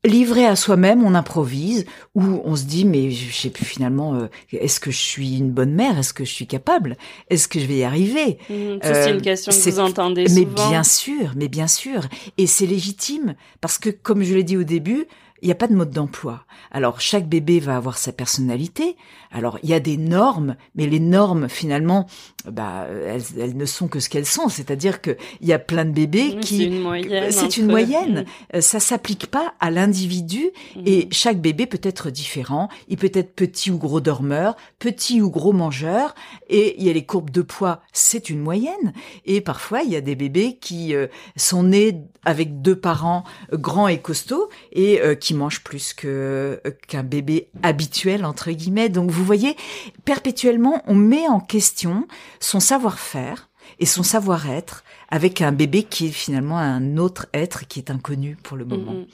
livré 0.04 0.46
à 0.46 0.56
soi-même, 0.56 1.04
on 1.04 1.14
improvise, 1.14 1.86
ou 2.14 2.22
on 2.44 2.56
se 2.56 2.64
dit 2.64 2.84
mais 2.84 3.10
je 3.10 3.32
sais 3.32 3.50
plus 3.50 3.64
finalement, 3.64 4.14
euh, 4.14 4.26
est-ce 4.52 4.80
que 4.80 4.90
je 4.90 4.98
suis 4.98 5.38
une 5.38 5.50
bonne 5.50 5.72
mère? 5.72 5.98
Est-ce 5.98 6.12
que 6.12 6.24
je 6.24 6.32
suis 6.32 6.46
capable? 6.46 6.96
Est-ce 7.30 7.48
que 7.48 7.60
je 7.60 7.66
vais 7.66 7.78
y 7.78 7.84
arriver? 7.84 8.38
Mmh, 8.50 8.78
C'est 8.82 9.10
une 9.10 9.16
euh, 9.18 9.20
question 9.20 9.52
que 9.52 9.70
vous 9.70 9.80
entendez 9.80 10.28
souvent. 10.28 10.40
Mais 10.40 10.68
bien 10.70 10.82
sûr, 10.82 11.32
mais 11.36 11.48
bien 11.48 11.68
sûr, 11.68 12.02
et 12.38 12.46
c'est 12.46 12.66
légitime 12.66 13.34
parce 13.60 13.78
que 13.78 13.90
comme 13.90 14.22
je 14.22 14.34
l'ai 14.34 14.44
dit 14.44 14.56
au 14.56 14.64
début, 14.64 15.06
il 15.42 15.46
n'y 15.46 15.52
a 15.52 15.56
pas 15.56 15.66
de 15.66 15.74
mode 15.74 15.90
d'emploi. 15.90 16.44
Alors 16.70 17.00
chaque 17.00 17.28
bébé 17.28 17.58
va 17.58 17.76
avoir 17.76 17.98
sa 17.98 18.12
personnalité. 18.12 18.96
Alors 19.32 19.58
il 19.64 19.70
y 19.70 19.74
a 19.74 19.80
des 19.80 19.96
normes, 19.96 20.56
mais 20.76 20.86
les 20.86 21.00
normes 21.00 21.48
finalement, 21.48 22.06
bah 22.46 22.86
elles, 22.88 23.56
ne 23.56 23.64
sont 23.64 23.88
que 23.88 23.98
ce 23.98 24.08
qu'elles 24.08 24.26
sont. 24.26 24.48
C'est-à-dire 24.48 25.02
que 25.02 25.16
il 25.40 25.48
y 25.48 25.52
a 25.52 25.58
plein 25.58 25.84
de 25.84 25.90
bébés 25.90 26.36
qui 26.40 26.58
c'est 26.58 26.64
une 26.64 26.80
moyenne. 26.80 27.32
C'est 27.32 27.56
une 27.56 27.66
moyenne. 27.66 28.24
Mm. 28.54 28.60
Ça 28.60 28.78
s'applique 28.78 29.26
pas 29.26 29.54
à 29.58 29.72
l'individu 29.72 30.50
mm. 30.76 30.82
et 30.86 31.08
chaque 31.10 31.40
bébé 31.40 31.66
peut 31.66 31.80
être 31.82 32.10
différent. 32.10 32.68
Il 32.86 32.96
peut 32.96 33.10
être 33.12 33.34
petit 33.34 33.72
ou 33.72 33.78
gros 33.78 34.00
dormeur, 34.00 34.54
petit 34.78 35.20
ou 35.20 35.30
gros 35.30 35.52
mangeur. 35.52 36.14
Et 36.48 36.76
il 36.78 36.86
y 36.86 36.90
a 36.90 36.92
les 36.92 37.04
courbes 37.04 37.30
de 37.30 37.42
poids, 37.42 37.82
c'est 37.92 38.30
une 38.30 38.38
moyenne. 38.38 38.92
Et 39.26 39.40
parfois 39.40 39.82
il 39.82 39.90
y 39.90 39.96
a 39.96 40.00
des 40.00 40.14
bébés 40.14 40.58
qui 40.60 40.94
euh, 40.94 41.08
sont 41.36 41.64
nés 41.64 42.00
avec 42.24 42.62
deux 42.62 42.76
parents 42.76 43.24
grands 43.52 43.88
et 43.88 44.00
costauds 44.00 44.48
et 44.70 45.00
euh, 45.00 45.16
qui 45.16 45.31
mange 45.34 45.62
plus 45.62 45.94
que 45.94 46.60
euh, 46.66 46.70
qu'un 46.88 47.02
bébé 47.02 47.48
habituel 47.62 48.24
entre 48.24 48.50
guillemets. 48.50 48.88
Donc 48.88 49.10
vous 49.10 49.24
voyez, 49.24 49.56
perpétuellement 50.04 50.82
on 50.86 50.94
met 50.94 51.28
en 51.28 51.40
question 51.40 52.06
son 52.40 52.60
savoir-faire 52.60 53.48
et 53.78 53.86
son 53.86 54.02
savoir-être 54.02 54.84
avec 55.08 55.40
un 55.40 55.52
bébé 55.52 55.84
qui 55.84 56.08
est 56.08 56.12
finalement 56.12 56.58
un 56.58 56.96
autre 56.96 57.26
être 57.32 57.66
qui 57.66 57.78
est 57.78 57.90
inconnu 57.90 58.36
pour 58.42 58.56
le 58.56 58.64
moment. 58.64 58.92
Mm-hmm. 58.92 59.06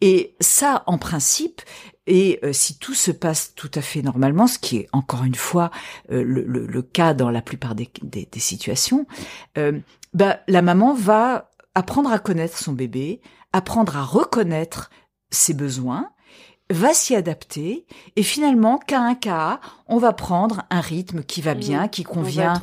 Et 0.00 0.34
ça, 0.40 0.82
en 0.86 0.98
principe, 0.98 1.62
et 2.06 2.38
euh, 2.44 2.52
si 2.52 2.78
tout 2.78 2.94
se 2.94 3.10
passe 3.10 3.54
tout 3.54 3.70
à 3.74 3.80
fait 3.80 4.02
normalement, 4.02 4.46
ce 4.46 4.58
qui 4.58 4.76
est 4.76 4.88
encore 4.92 5.24
une 5.24 5.34
fois 5.34 5.70
euh, 6.10 6.22
le, 6.22 6.82
cas 6.82 7.14
dans 7.14 7.30
la 7.30 7.42
plupart 7.42 7.74
des, 7.74 7.88
des, 8.02 8.40
situations, 8.40 9.06
bah, 10.14 10.40
la 10.46 10.62
maman 10.62 10.94
va 10.94 11.50
apprendre 11.76 12.10
à 12.10 12.18
connaître 12.18 12.56
son 12.56 12.72
bébé, 12.72 13.20
apprendre 13.52 13.96
à 13.96 14.02
reconnaître 14.02 14.90
ses 15.30 15.54
besoins, 15.54 16.10
va 16.70 16.94
s'y 16.94 17.14
adapter 17.14 17.86
et 18.16 18.22
finalement 18.22 18.78
cas 18.78 19.00
un 19.00 19.14
cas 19.14 19.60
on 19.88 19.98
va 19.98 20.12
prendre 20.12 20.62
un 20.70 20.80
rythme 20.80 21.22
qui 21.22 21.40
va 21.40 21.54
bien 21.54 21.88
qui 21.88 22.02
convient 22.02 22.60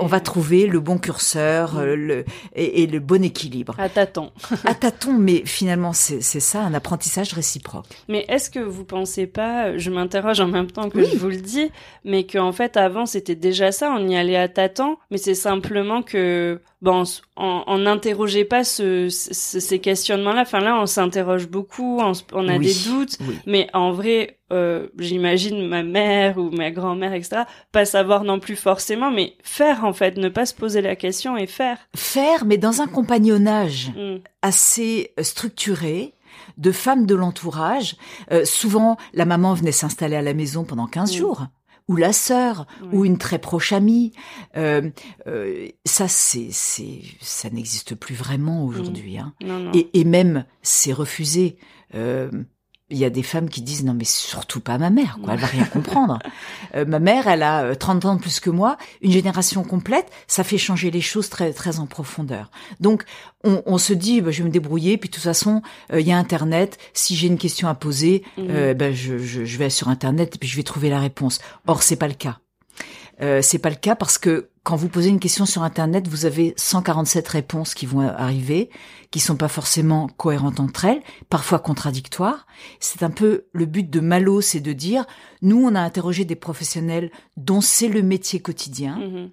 on 0.00 0.06
va 0.06 0.20
trouver, 0.20 0.64
euh, 0.64 0.72
le 0.72 0.80
bon 0.80 0.98
curseur 0.98 1.78
euh, 1.78 1.94
le 1.96 2.24
et, 2.54 2.86
le 2.86 2.98
bon 2.98 3.22
équilibre. 3.24 3.74
À 3.78 3.88
tâtons 3.88 4.30
à 4.64 4.74
tâtons 4.74 5.12
mais 5.12 5.42
finalement 5.44 5.92
c'est 5.92 6.20
ça 6.20 6.62
un 6.62 6.74
apprentissage 6.74 7.32
réciproque. 7.32 7.86
Mais 8.08 8.24
est-ce 8.28 8.50
que 8.50 8.58
vous 8.58 8.84
pensez 8.84 9.26
pas 9.26 9.76
je 9.76 9.90
m'interroge 9.90 10.40
en 10.40 10.48
même 10.48 10.70
temps 10.70 10.88
que 10.88 11.04
je 11.04 11.16
vous 11.16 11.28
le 11.28 11.36
dis 11.36 11.70
mais 12.04 12.24
qu'en 12.24 12.52
fait 12.52 12.76
avant 12.76 13.06
c'était 13.06 13.34
déjà 13.34 13.72
ça 13.72 13.90
on 13.90 14.08
y 14.08 14.16
allait 14.16 14.36
à 14.36 14.48
tâtons 14.48 14.96
mais 15.10 15.18
c'est 15.18 15.34
simplement 15.34 16.02
que 16.02 16.60
bon, 16.82 17.04
on 17.36 17.78
n'interrogeait 17.78 18.44
pas 18.44 18.64
ce, 18.64 19.08
ces 19.08 19.78
questionnements-là. 19.78 20.42
Enfin 20.42 20.60
là, 20.60 20.78
on 20.80 20.86
s'interroge 20.86 21.48
beaucoup, 21.48 22.00
on, 22.00 22.48
a 22.48 22.58
des 22.58 22.74
doutes, 22.84 23.18
mais 23.46 23.68
en 23.72 23.92
vrai, 23.92 24.38
euh, 24.52 24.88
j'imagine 24.98 25.66
ma 25.66 25.82
mère 25.82 26.38
ou 26.38 26.50
ma 26.50 26.70
grand-mère, 26.70 27.12
etc., 27.12 27.42
pas 27.72 27.84
savoir 27.84 28.24
non 28.24 28.38
plus 28.38 28.56
forcément, 28.56 29.10
mais 29.10 29.34
faire 29.42 29.84
en 29.84 29.92
fait, 29.92 30.16
ne 30.16 30.28
pas 30.28 30.46
se 30.46 30.54
poser 30.54 30.82
la 30.82 30.96
question 30.96 31.36
et 31.36 31.46
faire. 31.46 31.78
Faire, 31.94 32.44
mais 32.44 32.58
dans 32.58 32.80
un 32.80 32.86
compagnonnage 32.86 33.90
mm. 33.96 34.18
assez 34.42 35.12
euh, 35.18 35.22
structuré 35.22 36.14
de 36.58 36.72
femmes 36.72 37.06
de 37.06 37.14
l'entourage. 37.14 37.96
Euh, 38.30 38.44
souvent, 38.44 38.96
la 39.14 39.24
maman 39.24 39.54
venait 39.54 39.72
s'installer 39.72 40.16
à 40.16 40.22
la 40.22 40.34
maison 40.34 40.64
pendant 40.64 40.86
15 40.86 41.12
mm. 41.12 41.16
jours 41.16 41.46
ou 41.88 41.96
la 41.96 42.12
sœur, 42.12 42.66
ou 42.92 43.04
une 43.04 43.18
très 43.18 43.38
proche 43.38 43.72
amie. 43.72 44.12
Euh, 44.56 44.90
euh, 45.26 45.68
ça, 45.84 46.08
c'est, 46.08 46.48
c'est, 46.50 47.00
ça 47.20 47.50
n'existe 47.50 47.94
plus 47.94 48.14
vraiment 48.14 48.64
aujourd'hui. 48.64 49.18
Hein. 49.18 49.34
Et, 49.74 50.00
et, 50.00 50.04
même, 50.04 50.44
c'est 50.62 50.92
refusé. 50.92 51.58
Euh, 51.94 52.30
il 52.92 52.98
y 52.98 53.04
a 53.04 53.10
des 53.10 53.22
femmes 53.22 53.48
qui 53.48 53.62
disent 53.62 53.84
non 53.84 53.94
mais 53.94 54.04
surtout 54.04 54.60
pas 54.60 54.78
ma 54.78 54.90
mère 54.90 55.18
quoi 55.22 55.34
elle 55.34 55.40
va 55.40 55.46
rien 55.46 55.64
comprendre. 55.64 56.18
Euh, 56.74 56.86
ma 56.86 57.00
mère 57.00 57.26
elle 57.26 57.42
a 57.42 57.74
30 57.74 58.04
euh, 58.04 58.08
ans 58.08 58.14
de 58.14 58.20
plus 58.20 58.40
que 58.40 58.48
moi. 58.48 58.78
Une 59.02 59.10
génération 59.10 59.62
complète 59.62 60.10
ça 60.26 60.42
fait 60.42 60.58
changer 60.58 60.90
les 60.90 61.00
choses 61.00 61.28
très 61.28 61.52
très 61.52 61.80
en 61.80 61.86
profondeur. 61.86 62.50
Donc 62.80 63.04
on, 63.44 63.62
on 63.66 63.78
se 63.78 63.92
dit 63.92 64.20
bah, 64.20 64.30
je 64.30 64.38
vais 64.42 64.48
me 64.48 64.52
débrouiller. 64.52 64.96
Puis 64.96 65.10
de 65.10 65.14
toute 65.14 65.24
façon 65.24 65.60
euh, 65.92 66.00
il 66.00 66.06
y 66.06 66.12
a 66.12 66.16
internet. 66.16 66.78
Si 66.94 67.14
j'ai 67.14 67.26
une 67.26 67.36
question 67.36 67.68
à 67.68 67.74
poser 67.74 68.22
mmh. 68.38 68.72
ben, 68.74 68.94
je, 68.94 69.18
je, 69.18 69.44
je, 69.44 69.58
vais 69.58 69.70
sur 69.70 69.88
internet 69.88 70.36
et 70.36 70.38
puis 70.38 70.48
je 70.48 70.56
vais 70.56 70.62
trouver 70.62 70.88
la 70.88 71.00
réponse. 71.00 71.40
Or 71.66 71.82
c'est 71.82 71.96
pas 71.96 72.08
le 72.08 72.14
cas 72.14 72.38
euh, 73.22 73.40
c'est 73.42 73.58
pas 73.58 73.70
le 73.70 73.76
cas 73.76 73.94
parce 73.94 74.18
que 74.18 74.50
quand 74.64 74.76
vous 74.76 74.88
posez 74.88 75.08
une 75.08 75.20
question 75.20 75.44
sur 75.44 75.62
Internet, 75.62 76.06
vous 76.06 76.24
avez 76.24 76.54
147 76.56 77.26
réponses 77.28 77.74
qui 77.74 77.86
vont 77.86 78.00
arriver, 78.00 78.70
qui 79.10 79.18
sont 79.18 79.36
pas 79.36 79.48
forcément 79.48 80.08
cohérentes 80.08 80.60
entre 80.60 80.84
elles, 80.84 81.02
parfois 81.28 81.58
contradictoires. 81.58 82.46
C'est 82.78 83.02
un 83.02 83.10
peu 83.10 83.46
le 83.52 83.66
but 83.66 83.88
de 83.88 84.00
Malo, 84.00 84.40
c'est 84.40 84.60
de 84.60 84.72
dire, 84.72 85.04
nous, 85.40 85.62
on 85.64 85.74
a 85.74 85.80
interrogé 85.80 86.24
des 86.24 86.36
professionnels 86.36 87.10
dont 87.36 87.60
c'est 87.60 87.88
le 87.88 88.02
métier 88.02 88.40
quotidien, 88.40 88.98
mm-hmm. 88.98 89.30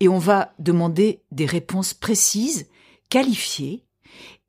et 0.00 0.08
on 0.08 0.18
va 0.18 0.52
demander 0.58 1.22
des 1.30 1.46
réponses 1.46 1.94
précises, 1.94 2.68
qualifiées, 3.08 3.84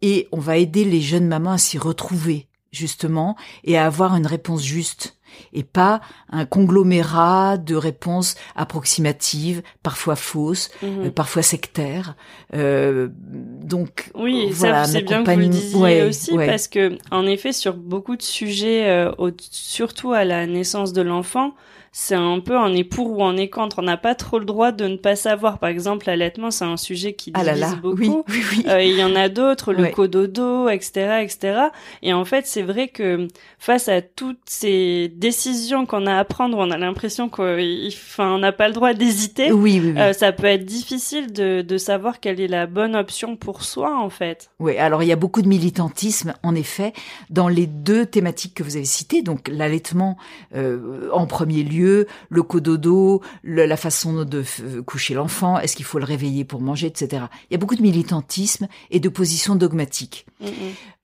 et 0.02 0.28
on 0.32 0.40
va 0.40 0.58
aider 0.58 0.84
les 0.84 1.02
jeunes 1.02 1.28
mamans 1.28 1.54
à 1.54 1.58
s'y 1.58 1.78
retrouver 1.78 2.48
justement 2.72 3.36
et 3.64 3.78
à 3.78 3.86
avoir 3.86 4.16
une 4.16 4.28
réponse 4.28 4.64
juste 4.64 5.17
et 5.54 5.64
pas 5.64 6.02
un 6.32 6.46
conglomérat 6.46 7.58
de 7.58 7.76
réponses 7.76 8.36
approximatives, 8.56 9.62
parfois 9.84 10.16
fausses, 10.16 10.70
Mhm. 10.82 11.06
euh, 11.06 11.12
parfois 11.12 11.42
sectaires. 11.42 12.16
Euh, 12.54 13.08
donc 13.12 14.12
Oui, 14.16 14.50
voilà, 14.52 14.86
ça 14.86 14.94
c'est 14.94 15.02
bien 15.02 15.24
que 15.24 15.32
vous 15.32 15.40
le 15.40 15.48
disiez 15.48 15.80
ouais, 15.82 16.02
aussi 16.04 16.34
ouais. 16.34 16.46
parce 16.48 16.68
que 16.68 16.98
en 17.12 17.26
effet 17.26 17.52
sur 17.52 17.74
beaucoup 17.76 18.16
de 18.16 18.22
sujets, 18.22 18.88
euh, 18.90 19.12
au- 19.18 19.32
surtout 19.52 20.14
à 20.14 20.24
la 20.26 20.46
naissance 20.48 20.94
de 20.94 21.02
l'enfant, 21.02 21.54
c'est 22.00 22.14
un 22.14 22.40
peu 22.42 22.56
on 22.56 22.72
est 22.76 22.84
pour 22.84 23.10
ou 23.10 23.24
on 23.24 23.36
est 23.38 23.50
contre. 23.50 23.80
On 23.80 23.82
n'a 23.82 23.98
pas 23.98 24.14
trop 24.14 24.38
le 24.38 24.46
droit 24.46 24.72
de 24.72 24.86
ne 24.86 24.98
pas 24.98 25.16
savoir. 25.16 25.58
Par 25.58 25.68
exemple, 25.70 26.06
l'allaitement, 26.06 26.52
c'est 26.52 26.64
un 26.64 26.78
sujet 26.78 27.14
qui 27.14 27.32
ah 27.34 27.44
là 27.44 27.56
divise 27.56 27.72
là, 27.72 27.76
beaucoup. 27.82 27.98
oui, 27.98 28.24
oui, 28.30 28.44
oui. 28.52 28.64
Euh, 28.68 28.84
Il 28.84 28.96
y 29.00 29.04
en 29.04 29.16
a 29.16 29.30
d'autres, 29.30 29.74
le 29.74 29.82
Ouais. 29.82 29.92
cododo, 29.92 30.70
etc., 30.70 31.24
etc. 31.24 31.60
Et 32.04 32.14
en 32.14 32.24
fait, 32.24 32.46
c'est 32.46 32.62
vrai 32.62 32.90
que 32.90 33.28
face 33.58 33.90
à 33.90 34.04
toutes 34.04 34.38
ces 34.46 35.12
décisions 35.16 35.88
qu'on 35.88 36.06
a 36.06 36.16
à 36.20 36.24
prendre, 36.24 36.60
on 36.60 36.70
a 36.70 36.78
l'impression 36.78 37.30
qu'on 37.30 38.38
n'a 38.38 38.52
pas 38.52 38.68
le 38.68 38.74
droit 38.76 38.94
d'hésiter. 38.94 39.52
oui, 39.52 39.82
oui, 39.84 39.94
oui. 39.96 40.00
Euh, 40.00 40.14
ça 40.14 40.32
peut 40.32 40.46
être 40.46 40.66
difficile 40.66 41.34
de, 41.34 41.64
de 41.64 41.78
savoir 41.80 42.20
quelle 42.20 42.40
est 42.40 42.48
la 42.48 42.68
bonne 42.68 42.96
option 42.96 43.36
pour 43.36 43.64
soi, 43.64 43.98
en 44.00 44.12
fait. 44.12 44.52
Oui, 44.60 44.78
alors 44.78 45.02
il 45.02 45.08
y 45.10 45.12
a 45.12 45.16
beaucoup 45.16 45.42
de 45.42 45.48
militantisme, 45.48 46.36
en 46.44 46.54
effet, 46.54 46.94
dans 47.32 47.48
les 47.48 47.66
deux 47.66 48.06
thématiques 48.06 48.54
que 48.54 48.62
vous 48.62 48.76
avez 48.76 48.86
citées, 48.86 49.24
donc 49.24 49.48
l'allaitement 49.52 50.16
euh, 50.56 51.10
en 51.12 51.26
premier 51.26 51.64
lieu, 51.64 51.87
le 52.30 52.44
cododo, 52.44 53.22
le- 53.44 53.66
la 53.66 53.78
façon 53.78 54.24
de 54.26 54.44
f- 54.44 54.82
coucher 54.84 55.14
l'enfant, 55.14 55.58
est-ce 55.60 55.76
qu'il 55.76 55.86
faut 55.86 56.00
le 56.00 56.06
réveiller 56.06 56.46
pour 56.46 56.62
manger, 56.62 56.88
etc. 56.88 57.26
Il 57.50 57.54
y 57.54 57.56
a 57.56 57.58
beaucoup 57.58 57.76
de 57.76 57.82
militantisme 57.82 58.68
et 58.92 59.00
de 59.00 59.10
positions 59.10 59.56
dogmatiques. 59.56 60.26
Mm, 60.40 60.46
mm. 60.48 60.52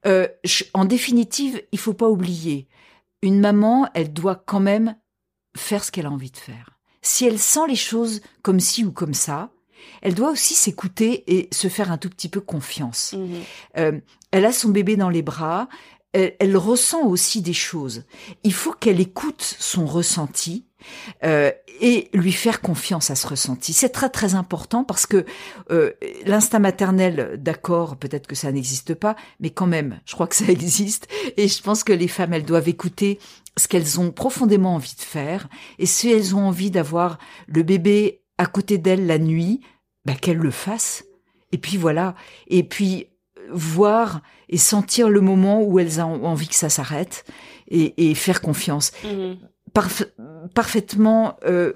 Euh, 0.06 0.28
je- 0.44 0.64
en 0.74 0.86
définitive, 0.86 1.62
il 1.72 1.80
faut 1.80 1.94
pas 1.94 2.10
oublier, 2.10 2.68
une 3.22 3.40
maman, 3.40 3.88
elle 3.94 4.12
doit 4.12 4.36
quand 4.46 4.60
même 4.60 4.96
faire 5.56 5.84
ce 5.84 5.92
qu'elle 5.92 6.06
a 6.08 6.12
envie 6.12 6.32
de 6.32 6.38
faire. 6.38 6.80
Si 7.02 7.26
elle 7.26 7.40
sent 7.40 7.68
les 7.68 7.76
choses 7.76 8.22
comme 8.42 8.60
ci 8.60 8.84
ou 8.86 8.92
comme 8.92 9.14
ça, 9.14 9.52
elle 10.02 10.14
doit 10.16 10.32
aussi 10.32 10.54
s'écouter 10.56 11.24
et 11.28 11.50
se 11.52 11.68
faire 11.68 11.92
un 11.92 11.98
tout 11.98 12.10
petit 12.10 12.30
peu 12.30 12.40
confiance. 12.42 13.14
Mhm. 13.18 13.42
Euh, 13.78 14.00
elle 14.32 14.46
a 14.46 14.52
son 14.54 14.70
bébé 14.70 14.96
dans 14.96 15.10
les 15.10 15.22
bras, 15.22 15.68
elle, 16.14 16.36
elle 16.40 16.56
ressent 16.58 17.04
aussi 17.06 17.42
des 17.42 17.54
choses. 17.54 18.04
Il 18.44 18.54
faut 18.54 18.72
qu'elle 18.74 19.00
écoute 19.02 19.42
son 19.60 19.86
ressenti 19.86 20.66
euh, 21.24 21.52
et 21.82 22.10
lui 22.14 22.32
faire 22.32 22.62
confiance 22.62 23.10
à 23.10 23.16
ce 23.16 23.28
ressenti. 23.28 23.74
C'est 23.74 23.90
très 23.90 24.10
très 24.10 24.36
important 24.36 24.84
parce 24.84 25.06
que 25.06 25.26
euh, 25.72 25.92
l'instinct 26.26 26.60
maternel, 26.60 27.36
d'accord, 27.38 27.98
peut-être 27.98 28.28
que 28.28 28.36
ça 28.36 28.52
n'existe 28.52 28.94
pas, 28.94 29.16
mais 29.40 29.50
quand 29.50 29.68
même, 29.68 30.00
je 30.06 30.14
crois 30.14 30.28
que 30.28 30.36
ça 30.36 30.46
existe 30.50 31.08
et 31.38 31.48
je 31.48 31.62
pense 31.62 31.84
que 31.84 31.94
les 31.94 32.08
femmes, 32.08 32.34
elles 32.34 32.46
doivent 32.46 32.70
écouter 32.70 33.20
ce 33.58 33.68
qu'elles 33.68 34.00
ont 34.00 34.12
profondément 34.12 34.76
envie 34.76 34.96
de 34.96 35.02
faire 35.02 35.48
et 35.80 35.86
si 35.86 36.12
elles 36.12 36.36
ont 36.36 36.48
envie 36.48 36.72
d'avoir 36.72 37.18
le 37.48 37.64
bébé 37.64 38.22
à 38.38 38.46
côté 38.46 38.78
d'elles 38.78 39.06
la 39.06 39.20
nuit, 39.20 39.62
bah, 40.06 40.16
qu'elles 40.16 40.38
le 40.38 40.52
fassent. 40.52 41.06
Et 41.52 41.58
puis 41.58 41.78
voilà. 41.78 42.16
Et 42.48 42.64
puis 42.64 43.08
voir 43.52 44.22
et 44.50 44.58
sentir 44.58 45.10
le 45.10 45.22
moment 45.22 45.62
où 45.62 45.80
elles 45.80 46.02
ont 46.02 46.26
envie 46.26 46.48
que 46.48 46.56
ça 46.56 46.70
s'arrête 46.70 47.26
et, 47.68 48.10
et 48.10 48.16
faire 48.16 48.42
confiance. 48.42 48.92
Mhm. 49.04 49.38
Parf- 49.74 50.08
parfaitement 50.54 51.38
euh, 51.46 51.74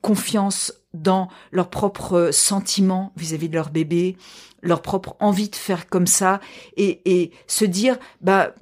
confiance 0.00 0.72
dans 0.94 1.28
leurs 1.52 1.70
propres 1.70 2.30
sentiments 2.32 3.12
vis-à-vis 3.16 3.48
de 3.48 3.54
leur 3.54 3.70
bébé, 3.70 4.16
leur 4.62 4.82
propre 4.82 5.16
envie 5.20 5.48
de 5.48 5.56
faire 5.56 5.88
comme 5.88 6.06
ça 6.06 6.40
et, 6.76 7.00
et 7.04 7.30
se 7.46 7.64
dire 7.64 7.98
bah 8.20 8.54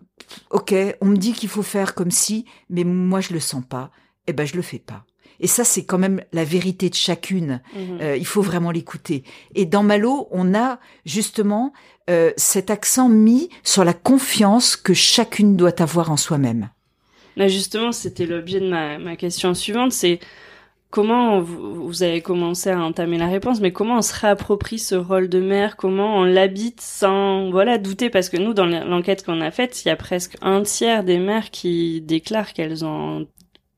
ok 0.51 0.75
on 1.01 1.07
me 1.07 1.17
dit 1.17 1.33
qu'il 1.33 1.49
faut 1.49 1.63
faire 1.63 1.95
comme 1.95 2.11
si 2.11 2.45
mais 2.69 2.85
moi 2.85 3.21
je 3.21 3.33
le 3.33 3.41
sens 3.41 3.63
pas 3.69 3.91
et 4.27 4.33
ben 4.33 4.47
je 4.47 4.57
le 4.57 4.63
fais 4.63 4.79
pas 4.79 5.05
et 5.41 5.47
ça 5.47 5.65
c'est 5.65 5.85
quand 5.85 5.99
même 5.99 6.23
la 6.33 6.45
vérité 6.45 6.91
de 6.91 6.95
chacune 6.95 7.63
Mhm. 7.75 7.99
euh, 8.01 8.17
il 8.17 8.27
faut 8.27 8.43
vraiment 8.43 8.71
l'écouter. 8.71 9.25
Et 9.55 9.67
dans 9.67 9.83
Malo, 9.83 10.29
on 10.31 10.55
a 10.55 10.79
justement 11.05 11.73
euh, 12.11 12.33
cet 12.37 12.71
accent 12.71 13.09
mis 13.09 13.49
sur 13.65 13.85
la 13.85 13.95
confiance 13.95 14.77
que 14.77 14.95
chacune 14.95 15.57
doit 15.57 15.81
avoir 15.83 16.11
en 16.13 16.17
soi-même. 16.17 16.71
Justement, 17.37 17.93
c'était 17.93 18.27
l'objet 18.27 18.61
de 18.61 18.69
ma, 18.69 18.99
ma 18.99 19.17
question 19.17 19.55
suivante, 19.55 19.93
c'est 19.93 20.21
comment 20.91 21.41
vous, 21.41 21.87
vous 21.87 22.03
avez 22.05 22.23
commencé 22.23 22.71
à 22.71 22.79
entamer 22.81 23.19
la 23.19 23.27
réponse, 23.27 23.61
mais 23.61 23.73
comment 23.73 23.99
on 23.99 24.03
se 24.03 24.15
réapproprie 24.15 24.79
ce 24.79 24.95
rôle 24.95 25.29
de 25.29 25.41
mère, 25.41 25.77
comment 25.77 26.19
on 26.19 26.23
l'habite 26.23 26.81
sans, 26.81 27.51
voilà, 27.51 27.79
douter, 27.79 28.11
parce 28.11 28.29
que 28.29 28.37
nous, 28.37 28.55
dans 28.55 28.67
l'enquête 28.67 29.25
qu'on 29.25 29.41
a 29.41 29.51
faite, 29.51 29.85
il 29.85 29.89
y 29.89 29.91
a 29.91 29.97
presque 29.97 30.37
un 30.41 30.63
tiers 30.63 31.03
des 31.03 31.19
mères 31.19 31.51
qui 31.51 32.01
déclarent 32.01 32.53
qu'elles 32.53 32.85
ont 32.85 33.27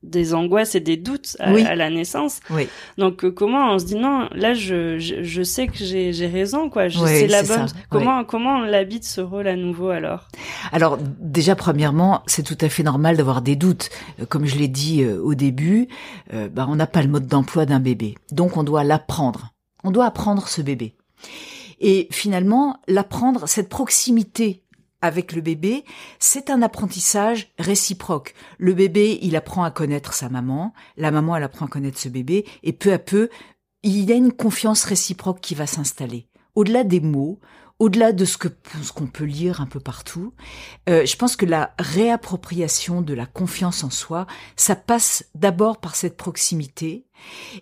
des 0.09 0.33
angoisses 0.33 0.75
et 0.75 0.79
des 0.79 0.97
doutes 0.97 1.35
à, 1.39 1.53
Oui. 1.53 1.63
à 1.65 1.75
la 1.75 1.89
naissance. 1.89 2.39
Oui. 2.49 2.67
Donc 2.97 3.23
euh, 3.25 3.31
comment 3.31 3.73
on 3.73 3.79
se 3.79 3.85
dit 3.85 3.95
non, 3.95 4.27
là 4.33 4.53
je, 4.53 4.97
je, 4.99 5.23
je 5.23 5.43
sais 5.43 5.67
que 5.67 5.77
j'ai 5.77 6.13
j'ai 6.13 6.27
raison 6.27 6.69
quoi, 6.69 6.87
je 6.87 6.99
Oui, 6.99 7.07
sais 7.09 7.27
la 7.27 7.43
c'est 7.43 7.57
bonne. 7.57 7.67
ça, 7.67 7.75
Comment 7.89 8.23
comment 8.23 8.57
on 8.57 8.61
l'habite 8.63 9.03
ce 9.03 9.21
rôle 9.21 9.47
à 9.47 9.55
nouveau 9.55 9.89
alors? 9.89 10.27
Alors 10.71 10.97
déjà 11.19 11.55
premièrement, 11.55 12.23
c'est 12.27 12.43
tout 12.43 12.57
à 12.61 12.69
fait 12.69 12.83
normal 12.83 13.17
d'avoir 13.17 13.41
des 13.41 13.55
doutes. 13.55 13.89
Euh, 14.21 14.25
Comme 14.25 14.45
je 14.45 14.57
l'ai 14.57 14.67
dit 14.67 15.03
euh, 15.03 15.21
au 15.21 15.35
début, 15.35 15.87
euh, 16.33 16.49
bah, 16.49 16.65
on 16.69 16.75
n'a 16.75 16.87
pas 16.87 17.01
le 17.01 17.07
mode 17.09 17.27
d'emploi 17.27 17.65
d'un 17.65 17.79
bébé, 17.79 18.15
donc 18.31 18.57
on 18.57 18.63
doit 18.63 18.83
l'apprendre. 18.83 19.53
On 19.83 19.91
doit 19.91 20.05
apprendre 20.05 20.47
ce 20.47 20.61
bébé. 20.61 20.95
Et 21.79 22.07
finalement, 22.11 22.77
l'apprendre, 22.87 23.47
cette 23.47 23.69
proximité 23.69 24.63
avec 25.07 25.33
le 25.33 25.41
bébé, 25.41 25.83
c'est 26.19 26.51
un 26.51 26.61
apprentissage 26.61 27.51
réciproque. 27.57 28.35
Le 28.59 28.73
bébé, 28.73 29.17
il 29.21 29.35
apprend 29.35 29.63
à 29.63 29.71
connaître 29.71 30.13
sa 30.13 30.29
maman, 30.29 30.73
la 30.97 31.09
maman, 31.09 31.35
elle 31.35 31.43
apprend 31.43 31.65
à 31.65 31.69
connaître 31.69 31.99
ce 31.99 32.09
bébé, 32.09 32.45
et 32.61 32.73
peu 32.73 32.93
à 32.93 32.99
peu, 32.99 33.29
il 33.83 34.03
y 34.03 34.11
a 34.11 34.15
une 34.15 34.33
confiance 34.33 34.83
réciproque 34.83 35.41
qui 35.41 35.55
va 35.55 35.65
s'installer. 35.65 36.27
Au-delà 36.55 36.83
des 36.83 36.99
mots, 36.99 37.39
au-delà 37.79 38.11
de 38.11 38.25
ce 38.25 38.37
que 38.37 38.47
ce 38.81 38.91
qu'on 38.91 39.07
peut 39.07 39.23
lire 39.23 39.61
un 39.61 39.67
peu 39.67 39.79
partout, 39.79 40.33
euh, 40.89 41.05
je 41.05 41.15
pense 41.15 41.35
que 41.35 41.45
la 41.45 41.73
réappropriation 41.79 43.01
de 43.01 43.13
la 43.13 43.25
confiance 43.25 43.83
en 43.83 43.89
soi, 43.89 44.25
ça 44.55 44.75
passe 44.75 45.25
d'abord 45.35 45.77
par 45.79 45.95
cette 45.95 46.17
proximité 46.17 47.05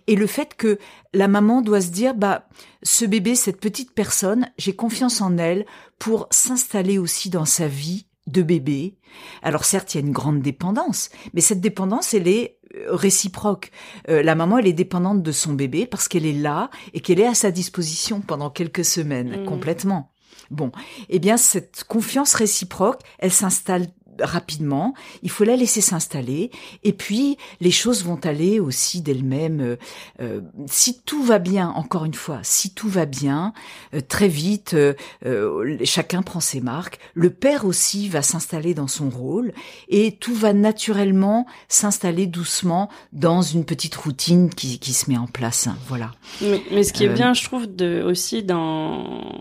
et 0.06 0.16
le 0.16 0.26
fait 0.26 0.54
que 0.54 0.78
la 1.12 1.28
maman 1.28 1.62
doit 1.62 1.80
se 1.80 1.90
dire 1.90 2.14
bah 2.14 2.48
ce 2.82 3.04
bébé, 3.04 3.34
cette 3.34 3.60
petite 3.60 3.92
personne, 3.92 4.50
j'ai 4.58 4.74
confiance 4.74 5.20
en 5.20 5.38
elle 5.38 5.66
pour 5.98 6.28
s'installer 6.30 6.98
aussi 6.98 7.30
dans 7.30 7.44
sa 7.44 7.68
vie 7.68 8.06
de 8.26 8.42
bébé. 8.42 8.96
Alors 9.42 9.64
certes, 9.64 9.94
il 9.94 10.00
y 10.00 10.02
a 10.02 10.06
une 10.06 10.12
grande 10.12 10.40
dépendance, 10.40 11.10
mais 11.32 11.40
cette 11.40 11.60
dépendance, 11.60 12.12
elle 12.12 12.28
est 12.28 12.55
réciproque. 12.88 13.70
Euh, 14.08 14.22
la 14.22 14.34
maman, 14.34 14.58
elle 14.58 14.66
est 14.66 14.72
dépendante 14.72 15.22
de 15.22 15.32
son 15.32 15.52
bébé 15.54 15.86
parce 15.86 16.08
qu'elle 16.08 16.26
est 16.26 16.32
là 16.32 16.70
et 16.94 17.00
qu'elle 17.00 17.20
est 17.20 17.26
à 17.26 17.34
sa 17.34 17.50
disposition 17.50 18.20
pendant 18.20 18.50
quelques 18.50 18.84
semaines, 18.84 19.40
Mhm. 19.40 19.46
complètement. 19.46 20.12
Bon, 20.50 20.70
eh 21.08 21.18
bien, 21.18 21.36
cette 21.36 21.84
confiance 21.88 22.34
réciproque, 22.34 23.00
elle 23.18 23.32
s'installe 23.32 23.88
rapidement, 24.20 24.94
il 25.22 25.30
faut 25.30 25.44
la 25.44 25.56
laisser 25.56 25.80
s'installer, 25.80 26.50
et 26.84 26.92
puis 26.92 27.36
les 27.60 27.70
choses 27.70 28.04
vont 28.04 28.20
aller 28.24 28.60
aussi 28.60 29.00
d'elles-mêmes. 29.00 29.60
Euh, 29.60 29.76
euh, 30.20 30.40
si 30.66 31.00
tout 31.02 31.22
va 31.22 31.38
bien, 31.38 31.70
encore 31.70 32.04
une 32.04 32.14
fois, 32.14 32.40
si 32.42 32.74
tout 32.74 32.88
va 32.88 33.06
bien, 33.06 33.52
euh, 33.94 34.00
très 34.06 34.28
vite, 34.28 34.74
euh, 34.74 34.94
euh, 35.24 35.78
chacun 35.84 36.22
prend 36.22 36.40
ses 36.40 36.60
marques. 36.60 36.98
Le 37.14 37.30
père 37.30 37.64
aussi 37.64 38.08
va 38.08 38.22
s'installer 38.22 38.74
dans 38.74 38.88
son 38.88 39.10
rôle, 39.10 39.52
et 39.88 40.12
tout 40.12 40.34
va 40.34 40.52
naturellement 40.52 41.46
s'installer 41.68 42.26
doucement 42.26 42.88
dans 43.12 43.42
une 43.42 43.64
petite 43.64 43.94
routine 43.96 44.50
qui, 44.50 44.78
qui 44.78 44.92
se 44.92 45.10
met 45.10 45.18
en 45.18 45.26
place. 45.26 45.68
Voilà. 45.88 46.12
Mais, 46.40 46.62
mais 46.70 46.82
ce 46.84 46.92
qui 46.92 47.04
est 47.04 47.08
Euh, 47.08 47.14
bien, 47.14 47.34
je 47.34 47.44
trouve, 47.44 47.66
de, 47.66 48.02
aussi 48.02 48.42
dans 48.42 49.32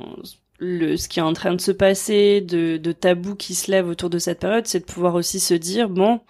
le, 0.59 0.95
ce 0.97 1.07
qui 1.09 1.19
est 1.19 1.23
en 1.23 1.33
train 1.33 1.53
de 1.53 1.61
se 1.61 1.71
passer, 1.71 2.41
de, 2.41 2.77
de 2.77 2.91
tabous 2.91 3.35
qui 3.35 3.55
se 3.55 3.69
lèvent 3.71 3.89
autour 3.89 4.09
de 4.09 4.19
cette 4.19 4.39
période, 4.39 4.67
c'est 4.67 4.79
de 4.79 4.85
pouvoir 4.85 5.15
aussi 5.15 5.39
se 5.39 5.53
dire, 5.53 5.89
bon, 5.89 6.21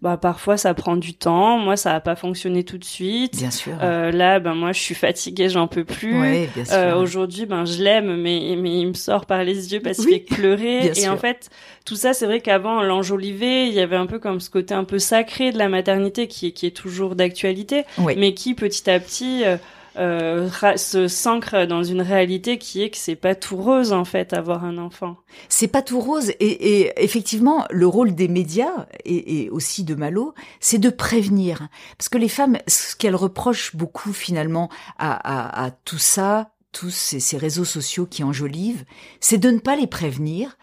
bah 0.00 0.16
parfois 0.16 0.56
ça 0.56 0.74
prend 0.74 0.94
du 0.94 1.12
temps, 1.14 1.58
moi 1.58 1.76
ça 1.76 1.92
a 1.92 1.98
pas 1.98 2.14
fonctionné 2.14 2.62
tout 2.62 2.78
de 2.78 2.84
suite. 2.84 3.36
Bien 3.36 3.50
sûr. 3.50 3.72
Euh, 3.82 4.12
là, 4.12 4.38
ben 4.38 4.54
moi 4.54 4.70
je 4.72 4.78
suis 4.80 4.94
fatiguée, 4.94 5.48
j'en 5.48 5.66
peux 5.66 5.84
plus. 5.84 6.20
ouais, 6.20 6.48
bien 6.54 6.64
sûr. 6.64 6.74
Euh, 6.76 6.94
Aujourd'hui, 7.00 7.46
ben 7.46 7.64
je 7.64 7.82
l'aime, 7.82 8.14
mais 8.20 8.54
mais 8.56 8.78
il 8.78 8.86
me 8.86 8.92
sort 8.94 9.26
par 9.26 9.42
les 9.42 9.72
yeux 9.72 9.80
parce 9.80 9.98
qu'il 9.98 10.08
fait 10.10 10.18
pleurer. 10.20 10.80
bien 10.82 10.90
Et 10.92 10.94
sûr. 10.94 11.12
en 11.12 11.16
fait, 11.16 11.50
tout 11.84 11.96
ça, 11.96 12.12
c'est 12.14 12.26
vrai 12.26 12.40
qu'avant 12.40 12.78
on 12.78 12.82
l'enjolivait, 12.82 13.66
il 13.66 13.74
y 13.74 13.80
avait 13.80 13.96
un 13.96 14.06
peu 14.06 14.20
comme 14.20 14.38
ce 14.38 14.50
côté 14.50 14.72
un 14.72 14.84
peu 14.84 15.00
sacré 15.00 15.50
de 15.50 15.58
la 15.58 15.68
maternité 15.68 16.28
qui 16.28 16.46
est 16.46 16.52
qui 16.52 16.66
est 16.66 16.76
toujours 16.76 17.16
d'actualité, 17.16 17.82
Oui. 17.98 18.14
mais 18.16 18.34
qui 18.34 18.54
petit 18.54 18.88
à 18.88 19.00
petit 19.00 19.42
euh, 19.44 19.56
euh, 19.98 20.48
se 20.76 21.08
s'ancre 21.08 21.66
dans 21.66 21.82
une 21.82 22.00
réalité 22.00 22.58
qui 22.58 22.82
est 22.82 22.90
que 22.90 22.96
c'est 22.96 23.16
pas 23.16 23.34
tout 23.34 23.56
rose 23.56 23.92
en 23.92 24.04
fait 24.04 24.32
avoir 24.32 24.64
un 24.64 24.78
enfant. 24.78 25.16
C'est 25.48 25.68
pas 25.68 25.82
tout 25.82 26.00
rose 26.00 26.30
et, 26.40 26.92
effectivement 27.02 27.66
le 27.70 27.86
rôle 27.86 28.14
des 28.14 28.28
médias 28.28 28.86
et, 29.04 29.48
aussi 29.50 29.84
de 29.84 29.94
Malo, 29.94 30.34
c'est 30.60 30.78
de 30.78 30.90
prévenir 30.90 31.68
parce 31.96 32.08
que 32.08 32.18
les 32.18 32.28
femmes, 32.28 32.58
ce 32.66 32.96
qu'elles 32.96 33.16
reprochent 33.16 33.74
beaucoup 33.76 34.12
finalement 34.12 34.70
à 34.98 35.70
tout 35.84 35.98
ça, 35.98 36.50
tous 36.72 36.90
ces, 36.90 37.20
ces 37.20 37.36
réseaux 37.36 37.64
sociaux 37.64 38.06
qui 38.06 38.22
enjolivent, 38.22 38.84
c'est 39.20 39.38
de 39.38 39.50
ne 39.50 39.58
pas 39.58 39.76
les 39.76 39.86
prévenir 39.86 40.56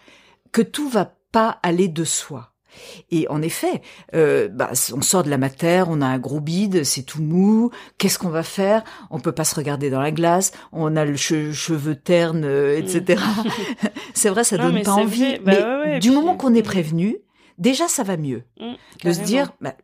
que 0.51 0.61
tout 0.61 0.87
va 0.87 1.13
pas 1.31 1.59
aller 1.63 1.87
de 1.87 2.05
soi. 2.05 2.54
Et 3.11 3.27
en 3.29 3.41
effet, 3.41 3.81
euh, 4.13 4.47
bah, 4.47 4.71
on 4.95 5.01
sort 5.01 5.23
de 5.23 5.29
la 5.29 5.37
matière, 5.37 5.87
on 5.89 6.01
a 6.01 6.05
un 6.05 6.19
gros 6.19 6.39
bide, 6.39 6.83
c'est 6.83 7.03
tout 7.03 7.21
mou. 7.21 7.71
Qu'est-ce 7.97 8.17
qu'on 8.19 8.29
va 8.29 8.43
faire? 8.43 8.83
On 9.11 9.19
peut 9.19 9.31
pas 9.31 9.43
se 9.45 9.55
regarder 9.55 9.89
dans 9.89 10.01
la 10.01 10.11
glace. 10.11 10.51
On 10.71 10.95
a 10.95 11.05
le 11.05 11.15
che 11.15 11.51
cheveu 11.51 11.95
terne, 11.95 12.43
euh, 12.45 12.77
etc. 12.77 13.21
Mm. 13.21 13.49
c'est 14.13 14.29
vrai, 14.29 14.43
ça 14.43 14.57
Non, 14.57 14.65
donne 14.71 14.83
pas 14.83 14.91
envie. 14.93 15.19
vrai. 15.19 15.41
Bah 15.43 15.51
mais 15.53 15.63
ouais, 15.63 15.79
ouais, 15.93 15.99
du 15.99 16.07
puis- 16.09 16.15
moment 16.17 16.35
qu'on 16.37 16.53
est 16.53 16.63
prévenu, 16.63 17.17
déjà 17.57 17.87
ça 17.87 18.03
va 18.03 18.17
mieux. 18.17 18.43
Mm, 18.59 18.73
De 19.07 19.11
se 19.13 19.21
dire, 19.21 19.51
bah, 19.61 19.75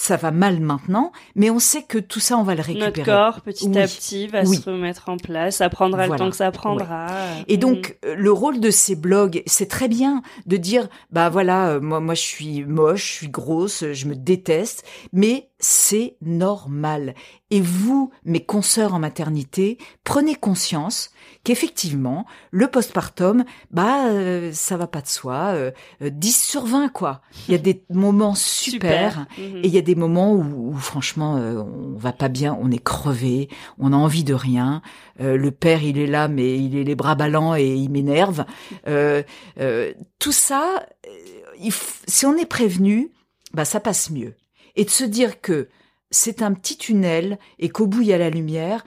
ça 0.00 0.16
va 0.16 0.30
mal 0.30 0.60
maintenant, 0.60 1.10
mais 1.34 1.50
on 1.50 1.58
sait 1.58 1.82
que 1.82 1.98
tout 1.98 2.20
ça, 2.20 2.38
on 2.38 2.44
va 2.44 2.54
le 2.54 2.62
récupérer. 2.62 2.90
Notre 2.92 3.04
corps, 3.04 3.40
petit 3.40 3.66
Oui. 3.68 3.78
à 3.78 3.86
petit, 3.88 4.26
va 4.28 4.42
Oui. 4.44 4.56
se 4.56 4.70
remettre 4.70 5.08
en 5.08 5.16
place. 5.16 5.56
Ça 5.56 5.68
prendra 5.68 6.06
Voilà. 6.06 6.12
le 6.14 6.18
temps 6.18 6.30
que 6.30 6.36
ça 6.36 6.52
prendra. 6.52 7.06
Et 7.48 7.56
Mm. 7.56 7.60
donc 7.60 7.98
euh, 8.04 8.14
le 8.14 8.30
rôle 8.32 8.60
de 8.60 8.70
ces 8.70 8.94
blogs, 8.94 9.42
c'est 9.46 9.68
très 9.68 9.88
bien 9.88 10.22
de 10.46 10.56
dire 10.56 10.88
bah 11.10 11.28
voilà, 11.28 11.70
euh, 11.70 11.80
moi 11.80 11.98
moi 11.98 12.14
je 12.14 12.22
suis 12.22 12.64
moche, 12.64 13.06
je 13.08 13.12
suis 13.14 13.28
grosse, 13.28 13.84
je 13.92 14.06
me 14.06 14.14
déteste, 14.14 14.84
mais 15.12 15.50
c'est 15.58 16.16
normal. 16.22 17.14
Et 17.50 17.60
vous, 17.60 18.12
mes 18.24 18.44
consoeurs 18.44 18.94
en 18.94 19.00
maternité, 19.00 19.78
prenez 20.04 20.36
conscience 20.36 21.10
qu'effectivement, 21.44 22.26
le 22.50 22.68
postpartum, 22.68 23.44
bah 23.70 24.06
euh, 24.08 24.50
ça 24.52 24.76
va 24.76 24.86
pas 24.86 25.00
de 25.00 25.08
soi, 25.08 25.52
euh, 25.54 25.70
euh, 26.02 26.10
10 26.10 26.42
sur 26.44 26.64
20 26.66 26.88
quoi. 26.90 27.22
Il 27.48 27.52
y 27.52 27.54
a 27.54 27.58
des 27.58 27.82
moments 27.90 28.34
super, 28.36 29.26
Mhm. 29.38 29.56
et 29.62 29.66
il 29.66 29.74
y 29.74 29.78
a 29.78 29.82
des 29.88 29.94
moments 29.94 30.34
où, 30.34 30.74
franchement, 30.74 31.38
euh, 31.38 31.62
on 31.62 31.96
va 31.96 32.12
pas 32.12 32.28
bien, 32.28 32.54
on 32.60 32.70
est 32.70 32.82
crevé, 32.82 33.48
on 33.78 33.94
a 33.94 33.96
envie 33.96 34.22
de 34.22 34.34
rien. 34.34 34.82
Euh, 35.18 35.38
le 35.38 35.50
père, 35.50 35.82
il 35.82 35.96
est 35.96 36.06
là, 36.06 36.28
mais 36.28 36.58
il 36.58 36.76
est 36.76 36.84
les 36.84 36.94
bras 36.94 37.14
ballants 37.14 37.56
et 37.56 37.72
il 37.72 37.88
m'énerve. 37.88 38.44
Euh, 38.86 39.22
tout 40.18 40.32
ça, 40.32 40.86
si 42.06 42.26
on 42.26 42.36
est 42.36 42.44
prévenu, 42.44 43.12
bah 43.54 43.64
ça 43.64 43.80
passe 43.80 44.10
mieux. 44.10 44.34
Et 44.76 44.84
de 44.84 44.90
se 44.90 45.04
dire 45.04 45.40
que 45.40 45.70
c'est 46.10 46.42
un 46.42 46.52
petit 46.52 46.76
tunnel 46.76 47.38
et 47.58 47.70
qu'au 47.70 47.86
bout 47.86 48.02
il 48.02 48.08
y 48.08 48.12
a 48.12 48.18
la 48.18 48.28
lumière. 48.28 48.84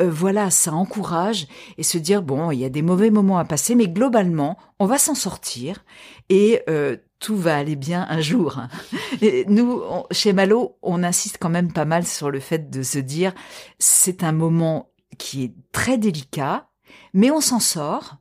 Euh, 0.00 0.10
voilà, 0.10 0.50
ça 0.50 0.72
encourage 0.72 1.46
et 1.76 1.82
se 1.82 1.98
dire 1.98 2.22
bon, 2.22 2.50
il 2.50 2.58
y 2.60 2.64
a 2.64 2.68
des 2.70 2.82
mauvais 2.82 3.10
moments 3.10 3.38
à 3.38 3.44
passer, 3.44 3.74
mais 3.74 3.88
globalement, 3.88 4.56
on 4.78 4.86
va 4.86 4.98
s'en 4.98 5.14
sortir 5.14 5.84
et 6.28 6.60
euh, 6.68 6.96
tout 7.18 7.36
va 7.36 7.56
aller 7.56 7.74
bien 7.76 8.06
un 8.08 8.20
jour. 8.20 8.60
Et 9.22 9.44
nous, 9.48 9.82
on- 9.90 10.04
chez 10.12 10.32
Malo, 10.32 10.76
on 10.82 11.02
insiste 11.02 11.38
quand 11.40 11.48
même 11.48 11.72
pas 11.72 11.84
mal 11.84 12.06
sur 12.06 12.30
le 12.30 12.38
fait 12.40 12.70
de 12.70 12.82
se 12.84 12.98
dire, 13.00 13.32
c'est 13.80 14.22
un 14.22 14.30
moment 14.32 14.90
qui 15.18 15.42
est 15.44 15.52
très 15.72 15.98
délicat, 15.98 16.68
mais 17.14 17.30
on 17.32 17.40
s'en 17.40 17.58
sort 17.58 18.18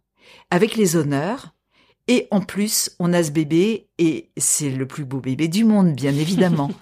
avec 0.49 0.75
les 0.75 0.95
honneurs. 0.95 1.53
Et 2.07 2.27
en 2.31 2.39
plus, 2.41 2.95
on 2.99 3.11
a 3.13 3.21
ce 3.21 3.31
bébé 3.31 3.89
et 3.99 4.31
c'est 4.37 4.69
le 4.69 4.87
plus 4.87 5.03
beau 5.05 5.19
bébé 5.19 5.47
du 5.49 5.63
monde, 5.65 5.93
bien 5.93 6.15
évidemment. 6.15 6.71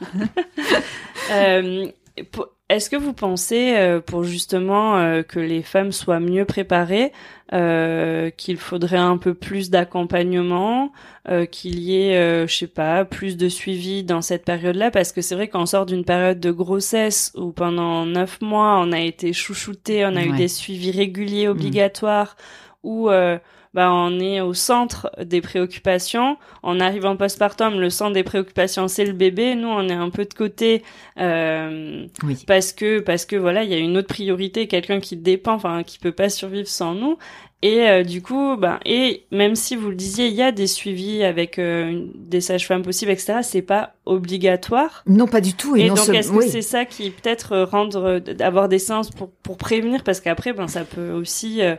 Euh, 1.32 1.88
pour- 2.32 2.50
Est-ce 2.68 2.90
que 2.90 2.96
vous 2.96 3.14
pensez, 3.14 3.76
euh, 3.76 4.00
pour 4.02 4.24
justement 4.24 4.98
euh, 4.98 5.22
que 5.22 5.40
les 5.40 5.62
femmes 5.62 5.92
soient 5.92 6.20
mieux 6.20 6.46
préparées, 6.46 7.12
euh, 7.54 8.32
qu'il 8.32 8.58
faudrait 8.58 8.98
un 8.98 9.18
peu 9.18 9.36
plus 9.36 9.70
d'accompagnement, 9.70 10.92
euh, 11.30 11.46
qu'il 11.46 11.78
y 11.78 12.02
ait, 12.02 12.18
euh, 12.18 12.48
je 12.48 12.56
sais 12.56 12.68
pas, 12.68 13.06
plus 13.06 13.38
de 13.38 13.50
suivi 13.50 14.04
dans 14.04 14.24
cette 14.24 14.46
période-là? 14.46 14.90
Parce 14.90 15.12
que 15.12 15.22
c'est 15.22 15.36
vrai 15.36 15.48
qu'on 15.48 15.68
sort 15.68 15.86
d'une 15.86 16.04
période 16.06 16.40
de 16.40 16.50
grossesse 16.50 17.32
où 17.36 17.52
pendant 17.52 18.04
neuf 18.08 18.42
mois 18.42 18.80
on 18.80 18.92
a 18.92 19.00
été 19.00 19.32
chouchouté, 19.32 20.04
on 20.04 20.16
a 20.16 20.24
eu 20.24 20.32
des 20.32 20.48
suivis 20.48 20.90
réguliers 20.90 21.48
obligatoires, 21.48 22.36
où 22.82 23.12
euh, 23.12 23.38
bah, 23.76 23.92
on 23.94 24.20
est 24.20 24.42
au 24.42 24.54
centre 24.56 25.12
des 25.24 25.42
préoccupations. 25.42 26.38
On 26.64 26.80
arrive 26.80 27.06
en 27.06 27.16
postpartum, 27.16 27.80
le 27.80 27.92
centre 27.92 28.14
des 28.14 28.24
préoccupations 28.24 28.88
c'est 28.88 29.06
le 29.06 29.14
bébé. 29.14 29.54
Nous, 29.54 29.68
on 29.68 29.88
est 29.88 29.94
un 29.94 30.10
peu 30.10 30.26
de 30.26 30.34
côté 30.34 30.82
euh, 31.20 32.06
Oui. 32.24 32.38
parce 32.48 32.72
que 32.74 33.00
parce 33.00 33.26
que 33.26 33.36
voilà, 33.36 33.64
il 33.64 33.70
y 33.70 33.74
a 33.74 33.78
une 33.78 33.98
autre 33.98 34.08
priorité, 34.08 34.68
quelqu'un 34.68 35.00
qui 35.00 35.18
dépend, 35.18 35.54
enfin 35.54 35.84
qui 35.84 36.00
peut 36.00 36.12
pas 36.12 36.30
survivre 36.30 36.68
sans 36.68 36.94
nous. 36.96 37.18
Et 37.62 37.88
euh, 37.90 38.04
du 38.04 38.22
coup, 38.22 38.58
ben 38.58 38.80
et 38.86 39.26
même 39.32 39.56
si 39.56 39.76
vous 39.76 39.90
le 39.90 39.96
disiez, 39.96 40.28
il 40.28 40.34
y 40.34 40.42
a 40.44 40.52
des 40.52 40.68
suivis 40.68 41.24
avec 41.24 41.58
euh, 41.58 41.88
une- 41.90 42.12
des 42.16 42.40
sages-femmes 42.42 42.84
possibles, 42.84 43.12
etc. 43.12 43.40
C'est 43.42 43.62
pas 43.64 43.94
obligatoire. 44.06 45.04
Non, 45.08 45.26
pas 45.28 45.42
du 45.42 45.54
tout. 45.54 45.76
Et, 45.76 45.82
Et 45.86 45.88
non 45.90 45.96
donc, 45.96 46.10
est-ce 46.10 46.32
que 46.32 46.42
c'est 46.48 46.62
ça 46.62 46.86
qui 46.86 47.10
peut-être 47.12 47.54
euh, 47.54 47.66
rendre 47.66 48.04
euh, 48.04 48.20
d'avoir 48.20 48.70
des 48.70 48.80
séances 48.80 49.10
pour 49.10 49.32
pour 49.44 49.58
prévenir? 49.58 50.04
Parce 50.04 50.20
qu'après, 50.22 50.54
ben 50.54 50.68
ça 50.68 50.84
peut 50.84 51.12
aussi 51.12 51.62
euh, 51.62 51.76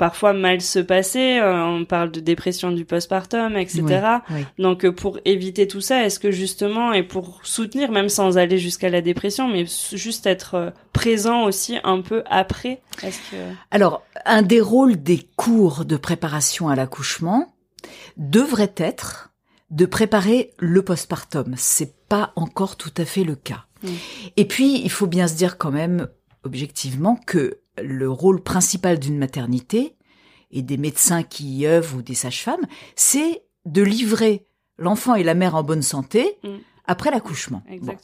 parfois 0.00 0.32
mal 0.32 0.62
se 0.62 0.78
passer. 0.78 1.38
Euh, 1.40 1.62
on 1.62 1.84
parle 1.84 2.10
de 2.10 2.20
dépression 2.20 2.72
du 2.72 2.86
postpartum, 2.86 3.58
etc. 3.58 3.82
Oui, 3.82 4.36
oui. 4.36 4.46
Donc 4.58 4.86
euh, 4.86 4.92
pour 4.92 5.18
éviter 5.26 5.68
tout 5.68 5.82
ça, 5.82 6.06
est-ce 6.06 6.18
que 6.18 6.30
justement 6.30 6.94
et 6.94 7.02
pour 7.02 7.40
soutenir, 7.42 7.92
même 7.92 8.08
sans 8.08 8.38
aller 8.38 8.56
jusqu'à 8.56 8.88
la 8.88 9.02
dépression, 9.02 9.46
mais 9.46 9.66
juste 9.92 10.26
être 10.26 10.54
euh, 10.54 10.70
présent 10.94 11.42
aussi 11.42 11.76
un 11.84 12.00
peu 12.00 12.22
après, 12.30 12.80
que 13.02 13.36
Alors, 13.70 14.02
un 14.24 14.40
des 14.40 14.62
rôles 14.62 15.02
des 15.02 15.28
cours 15.36 15.84
de 15.84 15.98
préparation 15.98 16.70
à 16.70 16.76
l'accouchement 16.76 17.52
devrait 18.16 18.74
être 18.78 19.34
de 19.68 19.84
préparer 19.84 20.54
le 20.58 20.80
postpartum. 20.80 21.52
C'est 21.58 21.94
pas 22.08 22.32
encore 22.36 22.76
tout 22.76 22.94
à 22.96 23.04
fait 23.04 23.24
le 23.24 23.36
cas. 23.36 23.66
Mm. 23.82 23.88
Et 24.38 24.46
puis, 24.46 24.80
il 24.82 24.90
faut 24.90 25.06
bien 25.06 25.28
se 25.28 25.34
dire 25.34 25.58
quand 25.58 25.70
même, 25.70 26.08
objectivement, 26.42 27.20
que 27.26 27.60
le 27.78 28.10
rôle 28.10 28.42
principal 28.42 28.98
d'une 28.98 29.18
maternité 29.18 29.96
et 30.50 30.62
des 30.62 30.76
médecins 30.76 31.22
qui 31.22 31.58
y 31.58 31.66
œuvrent 31.66 31.98
ou 31.98 32.02
des 32.02 32.14
sages-femmes, 32.14 32.66
c'est 32.96 33.44
de 33.66 33.82
livrer 33.82 34.46
l'enfant 34.78 35.14
et 35.14 35.22
la 35.22 35.34
mère 35.34 35.54
en 35.54 35.62
bonne 35.62 35.82
santé 35.82 36.38
Mm. 36.42 36.48
après 36.86 37.10
l'accouchement. 37.10 37.62
Bon. 37.82 37.94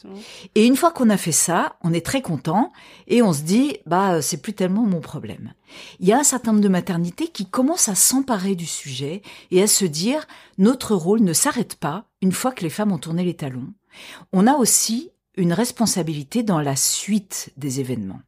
Et 0.55 0.67
une 0.67 0.77
fois 0.77 0.93
qu'on 0.93 1.11
a 1.11 1.17
fait 1.17 1.33
ça, 1.33 1.77
on 1.83 1.93
est 1.93 2.05
très 2.05 2.23
content 2.23 2.73
et 3.09 3.23
on 3.23 3.33
se 3.33 3.43
dit 3.43 3.79
bah 3.87 4.23
c'est 4.23 4.41
plus 4.41 4.53
tellement 4.53 4.85
mon 4.85 5.01
problème. 5.01 5.55
Il 5.99 6.07
y 6.07 6.13
a 6.13 6.19
un 6.19 6.25
certain 6.25 6.53
nombre 6.53 6.63
de 6.63 6.69
maternités 6.69 7.29
qui 7.29 7.49
commencent 7.49 7.89
à 7.89 7.95
s'emparer 7.95 8.55
du 8.55 8.67
sujet 8.67 9.23
et 9.51 9.63
à 9.63 9.67
se 9.67 9.85
dire 9.85 10.27
notre 10.59 10.95
rôle 10.95 11.21
ne 11.21 11.33
s'arrête 11.33 11.77
pas 11.77 12.05
une 12.23 12.33
fois 12.33 12.53
que 12.53 12.63
les 12.63 12.71
femmes 12.71 12.93
ont 12.93 12.99
tourné 12.99 13.25
les 13.25 13.35
talons. 13.35 13.73
On 14.33 14.47
a 14.47 14.55
aussi 14.55 15.11
une 15.37 15.53
responsabilité 15.53 16.43
dans 16.43 16.61
la 16.61 16.77
suite 16.77 17.51
des 17.57 17.81
événements. 17.81 18.21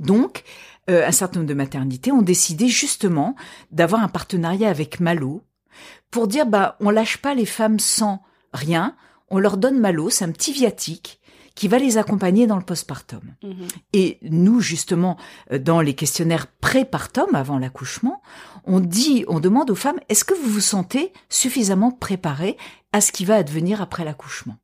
Donc, 0.00 0.42
euh, 0.90 1.06
un 1.06 1.12
certain 1.12 1.40
nombre 1.40 1.48
de 1.48 1.54
maternités 1.54 2.10
ont 2.10 2.22
décidé 2.22 2.68
justement 2.68 3.36
d'avoir 3.70 4.02
un 4.02 4.08
partenariat 4.08 4.68
avec 4.68 4.98
Malo 4.98 5.42
pour 6.10 6.26
dire 6.26 6.46
bah 6.46 6.76
on 6.80 6.90
lâche 6.90 7.18
pas 7.18 7.34
les 7.34 7.46
femmes 7.46 7.78
sans 7.78 8.22
rien, 8.52 8.96
on 9.28 9.38
leur 9.38 9.56
donne 9.56 9.78
Malo, 9.78 10.10
c'est 10.10 10.24
un 10.24 10.32
petit 10.32 10.52
viatique 10.52 11.20
qui 11.54 11.68
va 11.68 11.78
les 11.78 11.98
accompagner 11.98 12.46
dans 12.46 12.56
le 12.56 12.64
postpartum. 12.64 13.20
Mhm. 13.42 13.68
Et 13.92 14.18
nous, 14.22 14.60
justement, 14.60 15.18
euh, 15.52 15.58
dans 15.58 15.80
les 15.80 15.94
questionnaires 15.94 16.46
pré-partum, 16.46 17.34
avant 17.34 17.58
l'accouchement, 17.58 18.22
on 18.64 18.80
dit, 18.80 19.24
on 19.28 19.40
demande 19.40 19.70
aux 19.70 19.74
femmes, 19.74 20.00
est-ce 20.08 20.24
que 20.24 20.34
vous 20.34 20.48
vous 20.48 20.60
sentez 20.60 21.12
suffisamment 21.28 21.90
préparées 21.90 22.56
à 22.92 23.00
ce 23.00 23.12
qui 23.12 23.24
va 23.24 23.36
advenir 23.36 23.82
après 23.82 24.04
l'accouchement? 24.04 24.56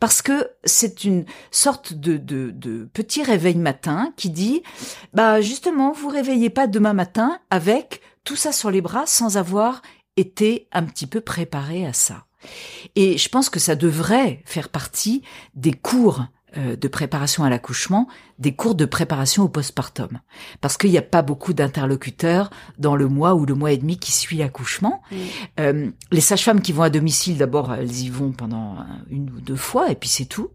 Parce 0.00 0.22
que 0.22 0.48
c'est 0.64 1.04
une 1.04 1.24
sorte 1.50 1.94
de, 1.94 2.16
de, 2.16 2.50
de 2.50 2.88
petit 2.92 3.22
réveil 3.22 3.56
matin 3.56 4.12
qui 4.16 4.30
dit, 4.30 4.62
bah 5.12 5.40
justement, 5.40 5.92
vous 5.92 6.08
réveillez 6.08 6.50
pas 6.50 6.66
demain 6.66 6.92
matin 6.92 7.38
avec 7.50 8.00
tout 8.24 8.36
ça 8.36 8.52
sur 8.52 8.70
les 8.70 8.80
bras 8.80 9.06
sans 9.06 9.36
avoir 9.36 9.82
été 10.16 10.68
un 10.72 10.84
petit 10.84 11.06
peu 11.06 11.20
préparé 11.20 11.86
à 11.86 11.92
ça. 11.92 12.26
Et 12.94 13.18
je 13.18 13.28
pense 13.28 13.50
que 13.50 13.60
ça 13.60 13.74
devrait 13.74 14.42
faire 14.44 14.68
partie 14.68 15.22
des 15.54 15.72
cours 15.72 16.24
de 16.56 16.88
préparation 16.88 17.44
à 17.44 17.50
l'accouchement, 17.50 18.08
des 18.38 18.52
cours 18.54 18.74
de 18.74 18.84
préparation 18.84 19.42
au 19.42 19.48
postpartum. 19.48 20.20
Parce 20.60 20.76
qu'il 20.76 20.90
n'y 20.90 20.98
a 20.98 21.02
pas 21.02 21.22
beaucoup 21.22 21.52
d'interlocuteurs 21.52 22.50
dans 22.78 22.96
le 22.96 23.08
mois 23.08 23.34
ou 23.34 23.46
le 23.46 23.54
mois 23.54 23.72
et 23.72 23.76
demi 23.76 23.98
qui 23.98 24.12
suit 24.12 24.36
l'accouchement. 24.38 25.02
Euh, 25.60 25.90
les 26.12 26.20
sages-femmes 26.20 26.60
qui 26.62 26.72
vont 26.72 26.82
à 26.82 26.90
domicile, 26.90 27.36
d'abord, 27.38 27.72
elles 27.74 28.00
y 28.02 28.08
vont 28.08 28.32
pendant 28.32 28.76
une 29.10 29.30
ou 29.30 29.40
deux 29.40 29.56
fois, 29.56 29.90
et 29.90 29.94
puis 29.94 30.08
c'est 30.08 30.24
tout. 30.26 30.50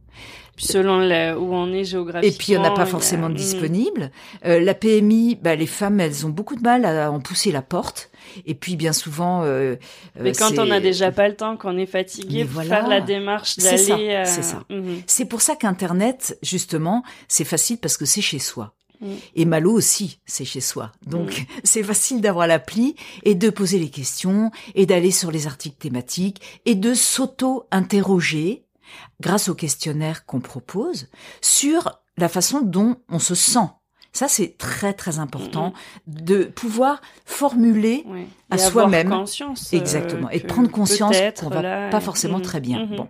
Selon 0.58 1.00
le- 1.00 1.38
où 1.40 1.54
on 1.54 1.72
est 1.72 1.86
géographiquement. 1.86 2.28
Et 2.34 2.38
puis, 2.38 2.52
il 2.52 2.60
n'y 2.60 2.66
en 2.66 2.66
a 2.66 2.72
pas 2.72 2.86
forcément 2.86 3.30
de 3.30 3.36
disponible. 3.36 4.12
Euh, 4.46 4.60
la 4.60 4.74
PMI, 4.74 5.40
bah, 5.42 5.56
les 5.56 5.66
femmes, 5.68 6.02
elles 6.02 6.26
ont 6.26 6.30
beaucoup 6.30 6.58
de 6.58 6.62
mal 6.62 6.84
à 6.84 7.10
en 7.12 7.22
pousser 7.22 7.52
la 7.54 7.62
porte. 7.62 8.09
Et 8.46 8.56
puis, 8.56 8.76
bien 8.76 8.94
souvent... 8.94 9.44
euh, 9.44 9.76
Mais 10.20 10.30
euh, 10.32 10.34
quand 10.38 10.50
c'est- 10.50 10.60
on 10.60 10.72
a 10.72 10.80
déjà 10.80 11.12
pas 11.12 11.28
le 11.28 11.36
temps, 11.36 11.58
qu'on 11.58 11.78
est 11.78 11.86
fatigué, 11.86 12.40
Mais 12.40 12.46
pour 12.46 12.54
voilà. 12.56 12.70
faire 12.70 12.88
la 12.88 13.02
démarche 13.02 13.56
C'est 13.58 13.78
ça, 13.78 13.96
d'aller. 13.96 14.10
euh, 14.10 14.24
c'est 14.26 14.44
ça. 14.44 14.64
mhm. 14.70 15.02
C'est 15.08 15.26
pour 15.26 15.42
ça 15.42 15.56
qu'Internet, 15.56 16.38
justement, 16.44 17.04
c'est 17.28 17.46
facile 17.46 17.78
parce 17.78 17.98
que 17.98 18.06
c'est 18.06 18.22
chez 18.22 18.40
soi. 18.40 18.74
Mm. 19.02 19.14
Et 19.36 19.46
Malo 19.46 19.72
aussi, 19.72 20.20
c'est 20.26 20.44
chez 20.44 20.60
soi. 20.60 20.92
Donc, 21.08 21.46
c'est 21.64 21.84
facile 21.84 22.20
d'avoir 22.20 22.48
l'appli 22.48 22.96
et 23.24 23.34
de 23.34 23.50
poser 23.50 23.80
les 23.80 23.90
questions 23.90 24.52
et 24.76 24.86
d'aller 24.86 25.12
sur 25.12 25.32
les 25.32 25.48
articles 25.48 25.78
thématiques 25.78 26.42
et 26.66 26.76
de 26.76 26.94
s'auto-interroger 26.94 28.66
grâce 29.22 29.50
au 29.50 29.56
questionnaire 29.56 30.26
qu'on 30.26 30.40
propose 30.40 31.08
sur 31.42 32.00
la 32.18 32.28
façon 32.30 32.62
dont 32.62 32.98
on 33.10 33.20
se 33.20 33.36
sent 33.36 33.70
Ça, 34.12 34.28
c'est 34.28 34.58
très 34.58 34.94
très 34.94 35.20
important 35.20 35.74
de 36.08 36.44
pouvoir 36.46 37.02
formuler 37.26 38.06
à 38.50 38.58
soi-même. 38.58 39.10
conscience, 39.10 39.72
euh, 39.74 39.78
Exactement. 39.78 40.30
Et 40.32 40.40
que 40.42 40.48
prendre 40.48 40.70
conscience 40.72 41.16
qu'on 41.40 41.50
va 41.50 41.62
là, 41.62 41.90
pas 41.90 42.00
forcément 42.02 42.38
mhm, 42.38 42.44
très 42.44 42.60
bien. 42.60 42.86
mhm. 42.86 42.96
Bon. 42.98 43.08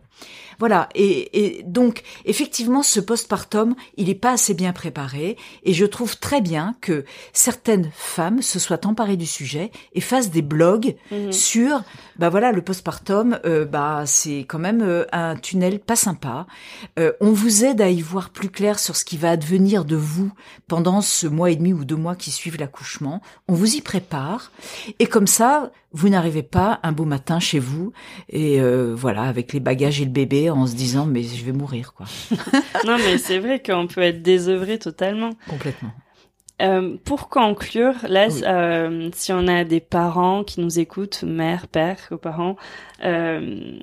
Voilà. 0.60 0.90
Et, 0.94 1.60
et 1.60 1.64
donc, 1.64 2.04
effectivement, 2.26 2.84
ce 2.84 3.00
postpartum, 3.00 3.76
il 3.96 4.10
est 4.10 4.16
pas 4.16 4.32
assez 4.34 4.54
bien 4.54 4.74
préparé. 4.74 5.38
Et 5.64 5.72
je 5.72 5.86
trouve 5.86 6.20
très 6.20 6.42
bien 6.42 6.76
que 6.82 7.06
certaines 7.32 7.90
femmes 7.94 8.42
se 8.42 8.60
soient 8.60 8.86
emparées 8.86 9.16
du 9.16 9.26
sujet 9.26 9.72
et 9.94 10.02
fassent 10.02 10.32
des 10.32 10.42
blogs 10.42 10.98
Mhm. 11.12 11.32
sur, 11.32 11.82
bah 12.18 12.28
voilà, 12.28 12.52
le 12.52 12.62
postpartum, 12.62 13.40
euh, 13.46 13.64
bah 13.64 14.04
c'est 14.06 14.40
quand 14.40 14.60
même 14.60 14.82
euh, 14.82 15.06
un 15.14 15.38
tunnel 15.38 15.80
pas 15.80 15.96
sympa. 15.96 16.46
Euh, 17.00 17.14
on 17.22 17.32
vous 17.32 17.64
aide 17.64 17.80
à 17.80 17.90
y 17.90 18.02
voir 18.02 18.30
plus 18.30 18.50
clair 18.50 18.80
sur 18.80 18.98
ce 18.98 19.06
qui 19.06 19.16
va 19.16 19.30
advenir 19.32 19.86
de 19.86 19.96
vous 19.96 20.30
pendant 20.68 20.89
ce 21.02 21.28
mois 21.28 21.52
et 21.52 21.56
demi 21.56 21.74
ou 21.74 21.86
deux 21.86 21.96
mois 21.96 22.16
qui 22.16 22.32
suivent 22.32 22.58
l'accouchement. 22.60 23.22
On 23.48 23.54
vous 23.54 23.76
y 23.76 23.82
prépare 23.82 24.52
et 25.00 25.06
comme 25.08 25.28
ça, 25.28 25.72
vous 25.92 26.10
n'arrivez 26.10 26.44
pas 26.44 26.80
un 26.84 26.92
beau 26.92 27.06
matin 27.06 27.40
chez 27.40 27.60
vous 27.60 27.94
et 28.30 28.60
euh, 28.62 28.94
voilà 28.96 29.24
avec 29.24 29.54
les 29.54 29.60
bagages 29.60 30.02
et 30.02 30.06
le 30.06 30.12
bébé 30.12 30.50
en 30.50 30.68
se 30.68 30.76
disant 30.76 31.06
mais 31.06 31.24
je 31.24 31.44
vais 31.46 31.52
mourir 31.54 31.94
quoi. 31.94 32.06
non, 32.86 32.98
mais 32.98 33.18
c'est 33.18 33.40
vrai 33.40 33.62
qu'on 33.62 33.88
peut 33.88 34.02
être 34.02 34.22
désœuvré 34.22 34.78
totalement. 34.80 35.32
Complètement. 35.50 35.92
Euh, 36.62 36.98
pour 37.06 37.30
conclure, 37.30 37.94
là, 38.08 38.28
Oui. 38.30 38.42
euh, 38.46 39.10
si 39.14 39.32
on 39.32 39.48
a 39.48 39.64
des 39.64 39.80
parents 39.80 40.44
qui 40.44 40.60
nous 40.60 40.78
écoutent, 40.78 41.24
mère, 41.24 41.68
père, 41.68 42.10
parents, 42.22 42.58
euh, 43.06 43.80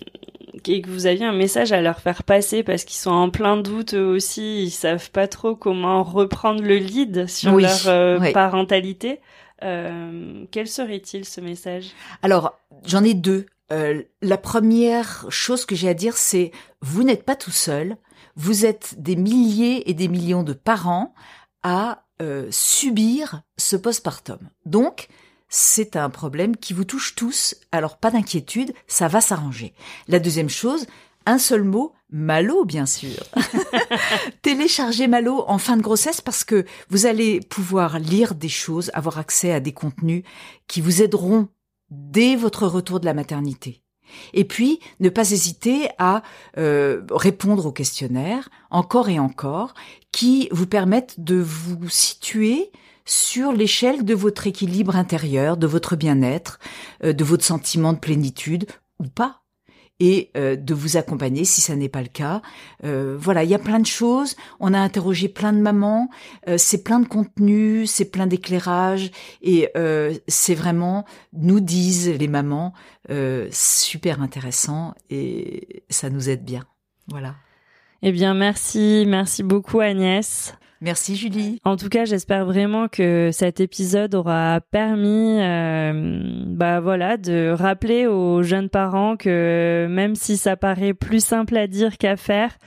et 0.67 0.83
que 0.83 0.91
vous 0.91 1.07
aviez 1.07 1.25
un 1.25 1.33
message 1.33 1.73
à 1.73 1.81
leur 1.81 2.01
faire 2.01 2.23
passer 2.23 2.63
parce 2.63 2.85
qu'ils 2.85 2.99
sont 2.99 3.11
en 3.11 3.31
plein 3.31 3.57
doute 3.57 3.95
eux 3.95 4.07
aussi, 4.07 4.65
ils 4.65 4.71
savent 4.71 5.11
pas 5.11 5.29
trop 5.29 5.55
comment 5.55 6.03
reprendre 6.03 6.63
le 6.63 6.77
lead 6.77 7.29
sur 7.29 7.55
Oui, 7.55 7.63
leur 7.63 7.87
euh, 7.87 8.33
parentalité, 8.33 9.21
euh, 9.63 10.45
quel 10.51 10.69
serait-il 10.69 11.25
ce 11.25 11.41
message? 11.41 11.91
Alors, 12.23 12.59
j'en 12.85 13.05
ai 13.05 13.15
deux. 13.15 13.47
Euh, 13.73 14.03
la 14.23 14.39
première 14.39 15.27
chose 15.29 15.67
que 15.67 15.75
j'ai 15.75 15.89
à 15.89 15.95
dire, 15.95 16.17
c'est 16.17 16.53
vous 16.83 17.03
n'êtes 17.03 17.25
pas 17.25 17.37
tout 17.37 17.51
seul. 17.51 17.97
Vous 18.37 18.67
êtes 18.67 18.95
des 18.99 19.17
milliers 19.17 19.89
et 19.89 19.95
des 19.95 20.09
millions 20.09 20.43
de 20.43 20.53
parents 20.53 21.15
à 21.63 22.05
euh, 22.23 22.47
subir 22.51 23.43
ce 23.57 23.77
postpartum. 23.77 24.39
Donc, 24.65 25.09
c'est 25.49 25.97
un 25.97 26.11
problème 26.11 26.57
qui 26.57 26.73
vous 26.73 26.85
touche 26.85 27.15
tous. 27.15 27.57
Alors, 27.73 27.99
pas 27.99 28.11
d'inquiétude, 28.11 28.73
ça 28.87 29.09
va 29.09 29.21
s'arranger. 29.21 29.75
La 30.09 30.19
deuxième 30.19 30.49
chose, 30.49 30.87
un 31.25 31.39
seul 31.39 31.65
mot, 31.65 31.93
Malo, 32.11 32.65
bien 32.65 32.87
sûr. 32.87 33.19
Téléchargez 34.43 35.09
Malo 35.09 35.45
en 35.49 35.59
fin 35.59 35.77
de 35.77 35.83
grossesse 35.83 36.21
parce 36.21 36.45
que 36.45 36.65
vous 36.89 37.07
allez 37.07 37.41
pouvoir 37.41 37.99
lire 37.99 38.35
des 38.35 38.49
choses, 38.49 38.91
avoir 38.95 39.19
accès 39.19 39.53
à 39.53 39.61
des 39.61 39.73
contenus 39.73 40.23
qui 40.69 40.81
vous 40.81 41.03
aideront 41.03 41.49
dès 41.91 42.37
votre 42.37 42.67
retour 42.67 43.01
de 43.01 43.07
la 43.07 43.15
maternité. 43.15 43.83
Et 44.35 44.45
puis, 44.45 44.79
ne 45.01 45.09
pas 45.09 45.33
hésiter 45.33 45.89
à 45.99 46.23
euh, 46.59 47.03
répondre 47.11 47.67
aux 47.67 47.73
questionnaires, 47.73 48.49
encore 48.71 49.09
et 49.09 49.19
encore, 49.19 49.75
qui 50.13 50.49
vous 50.53 50.67
permettent 50.67 51.19
de 51.19 51.37
vous 51.37 51.89
situer 51.89 52.71
sur 53.07 53.53
l'échelle 53.53 54.05
de 54.05 54.15
votre 54.15 54.47
équilibre 54.47 54.97
intérieur, 54.97 55.57
de 55.57 55.67
votre 55.67 55.97
bien-être, 55.97 56.59
euh, 57.05 57.13
de 57.13 57.25
votre 57.25 57.45
sentiment 57.45 57.95
de 57.95 57.99
plénitude 57.99 58.67
ou 58.99 59.05
pas 59.09 59.43
et 59.99 60.31
euh, 60.37 60.57
de 60.57 60.75
vous 60.75 60.97
accompagner 60.97 61.45
si 61.45 61.61
ça 61.61 61.75
n'est 61.75 61.89
pas 61.89 62.03
le 62.03 62.09
cas. 62.09 62.43
Euh, 62.85 63.17
voilà, 63.19 63.45
il 63.45 63.51
y 63.51 63.55
a 63.55 63.59
plein 63.59 63.79
de 63.79 63.87
choses. 63.87 64.37
On 64.61 64.75
a 64.75 64.79
interrogé 64.79 65.29
plein 65.29 65.53
de 65.53 65.61
mamans. 65.61 66.11
Euh, 66.49 66.59
c'est 66.59 66.83
plein 66.83 67.01
de 67.01 67.09
contenu, 67.09 67.87
c'est 67.87 68.05
plein 68.07 68.27
d'éclairage 68.27 69.11
et 69.41 69.71
euh, 69.77 70.15
c'est 70.29 70.55
vraiment, 70.55 71.05
nous 71.33 71.61
disent 71.61 72.11
les 72.11 72.29
mamans, 72.29 72.75
euh, 73.11 73.49
super 73.51 74.21
intéressant 74.21 74.95
et 75.09 75.85
ça 75.89 76.11
nous 76.11 76.29
aide 76.29 76.45
bien. 76.45 76.65
Voilà. 77.09 77.37
Eh 78.03 78.13
bien, 78.13 78.35
merci, 78.35 79.05
merci 79.07 79.43
beaucoup 79.43 79.81
Agnès. 79.81 80.55
Merci 80.83 81.17
Julie. 81.17 81.59
En 81.65 81.77
tout 81.77 81.89
cas, 81.89 82.05
j'espère 82.05 82.45
vraiment 82.45 82.89
que 82.89 83.31
cet 83.33 83.61
épisode 83.61 84.15
aura 84.15 84.61
permis, 84.71 85.41
euh, 85.41 86.45
bah 86.49 86.81
voilà, 86.81 87.17
de 87.17 87.51
rappeler 87.51 88.07
aux 88.07 88.43
jeunes 88.43 88.69
parents 88.69 89.17
que 89.17 89.87
même 89.89 90.15
si 90.15 90.37
ça 90.37 90.57
paraît 90.57 90.93
plus 90.93 91.25
simple 91.25 91.57
à 91.57 91.67
dire 91.67 91.97
qu'à 91.97 92.17
faire, 92.17 92.59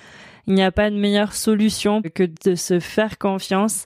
il 0.47 0.55
n'y 0.55 0.63
a 0.63 0.71
pas 0.71 0.89
de 0.89 0.95
meilleure 0.95 1.33
solution 1.33 2.01
que 2.01 2.23
de 2.43 2.55
se 2.55 2.79
faire 2.79 3.19
confiance. 3.19 3.85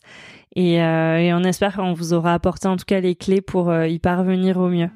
Et, 0.56 0.82
euh, 0.82 1.36
on 1.36 1.44
espère 1.44 1.76
qu'on 1.76 1.94
vous 1.94 2.14
aura 2.14 2.34
apporté 2.34 2.68
en 2.68 2.78
tout 2.78 2.86
cas 2.86 3.02
les 3.02 3.16
clés 3.16 3.42
pour 3.42 3.70
euh, 3.70 3.88
y 3.88 4.00
parvenir 4.00 4.58
au 4.58 4.70
mieux. 4.70 4.90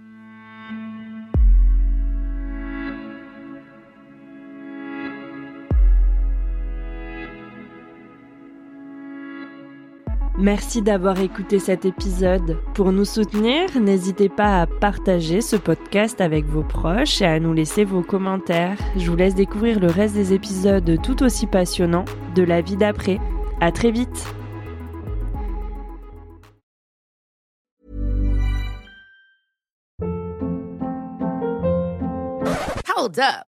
Merci 10.40 10.84
d'avoir 10.84 11.20
écouté 11.20 11.58
cet 11.58 11.84
épisode. 11.86 12.62
Pour 12.76 12.92
nous 12.92 13.06
soutenir, 13.06 13.80
n'hésitez 13.80 14.30
pas 14.30 14.62
à 14.62 14.68
partager 14.68 15.42
ce 15.42 15.56
podcast 15.56 16.22
avec 16.22 16.46
vos 16.46 16.62
proches 16.62 17.24
et 17.24 17.26
à 17.26 17.40
nous 17.40 17.54
laisser 17.54 17.84
vos 17.84 18.04
commentaires. 18.04 18.78
Je 18.96 19.10
vous 19.10 19.16
laisse 19.16 19.34
découvrir 19.34 19.80
le 19.80 19.88
reste 19.88 20.14
des 20.14 20.34
épisodes 20.34 21.02
tout 21.02 21.24
aussi 21.24 21.48
passionnants 21.48 22.06
de 22.36 22.44
la 22.44 22.62
vie 22.62 22.78
d'après. 22.78 23.20
À 23.62 23.72
très 23.72 23.90
vite! 23.90 24.28
Hold 32.96 33.20
up. 33.20 33.57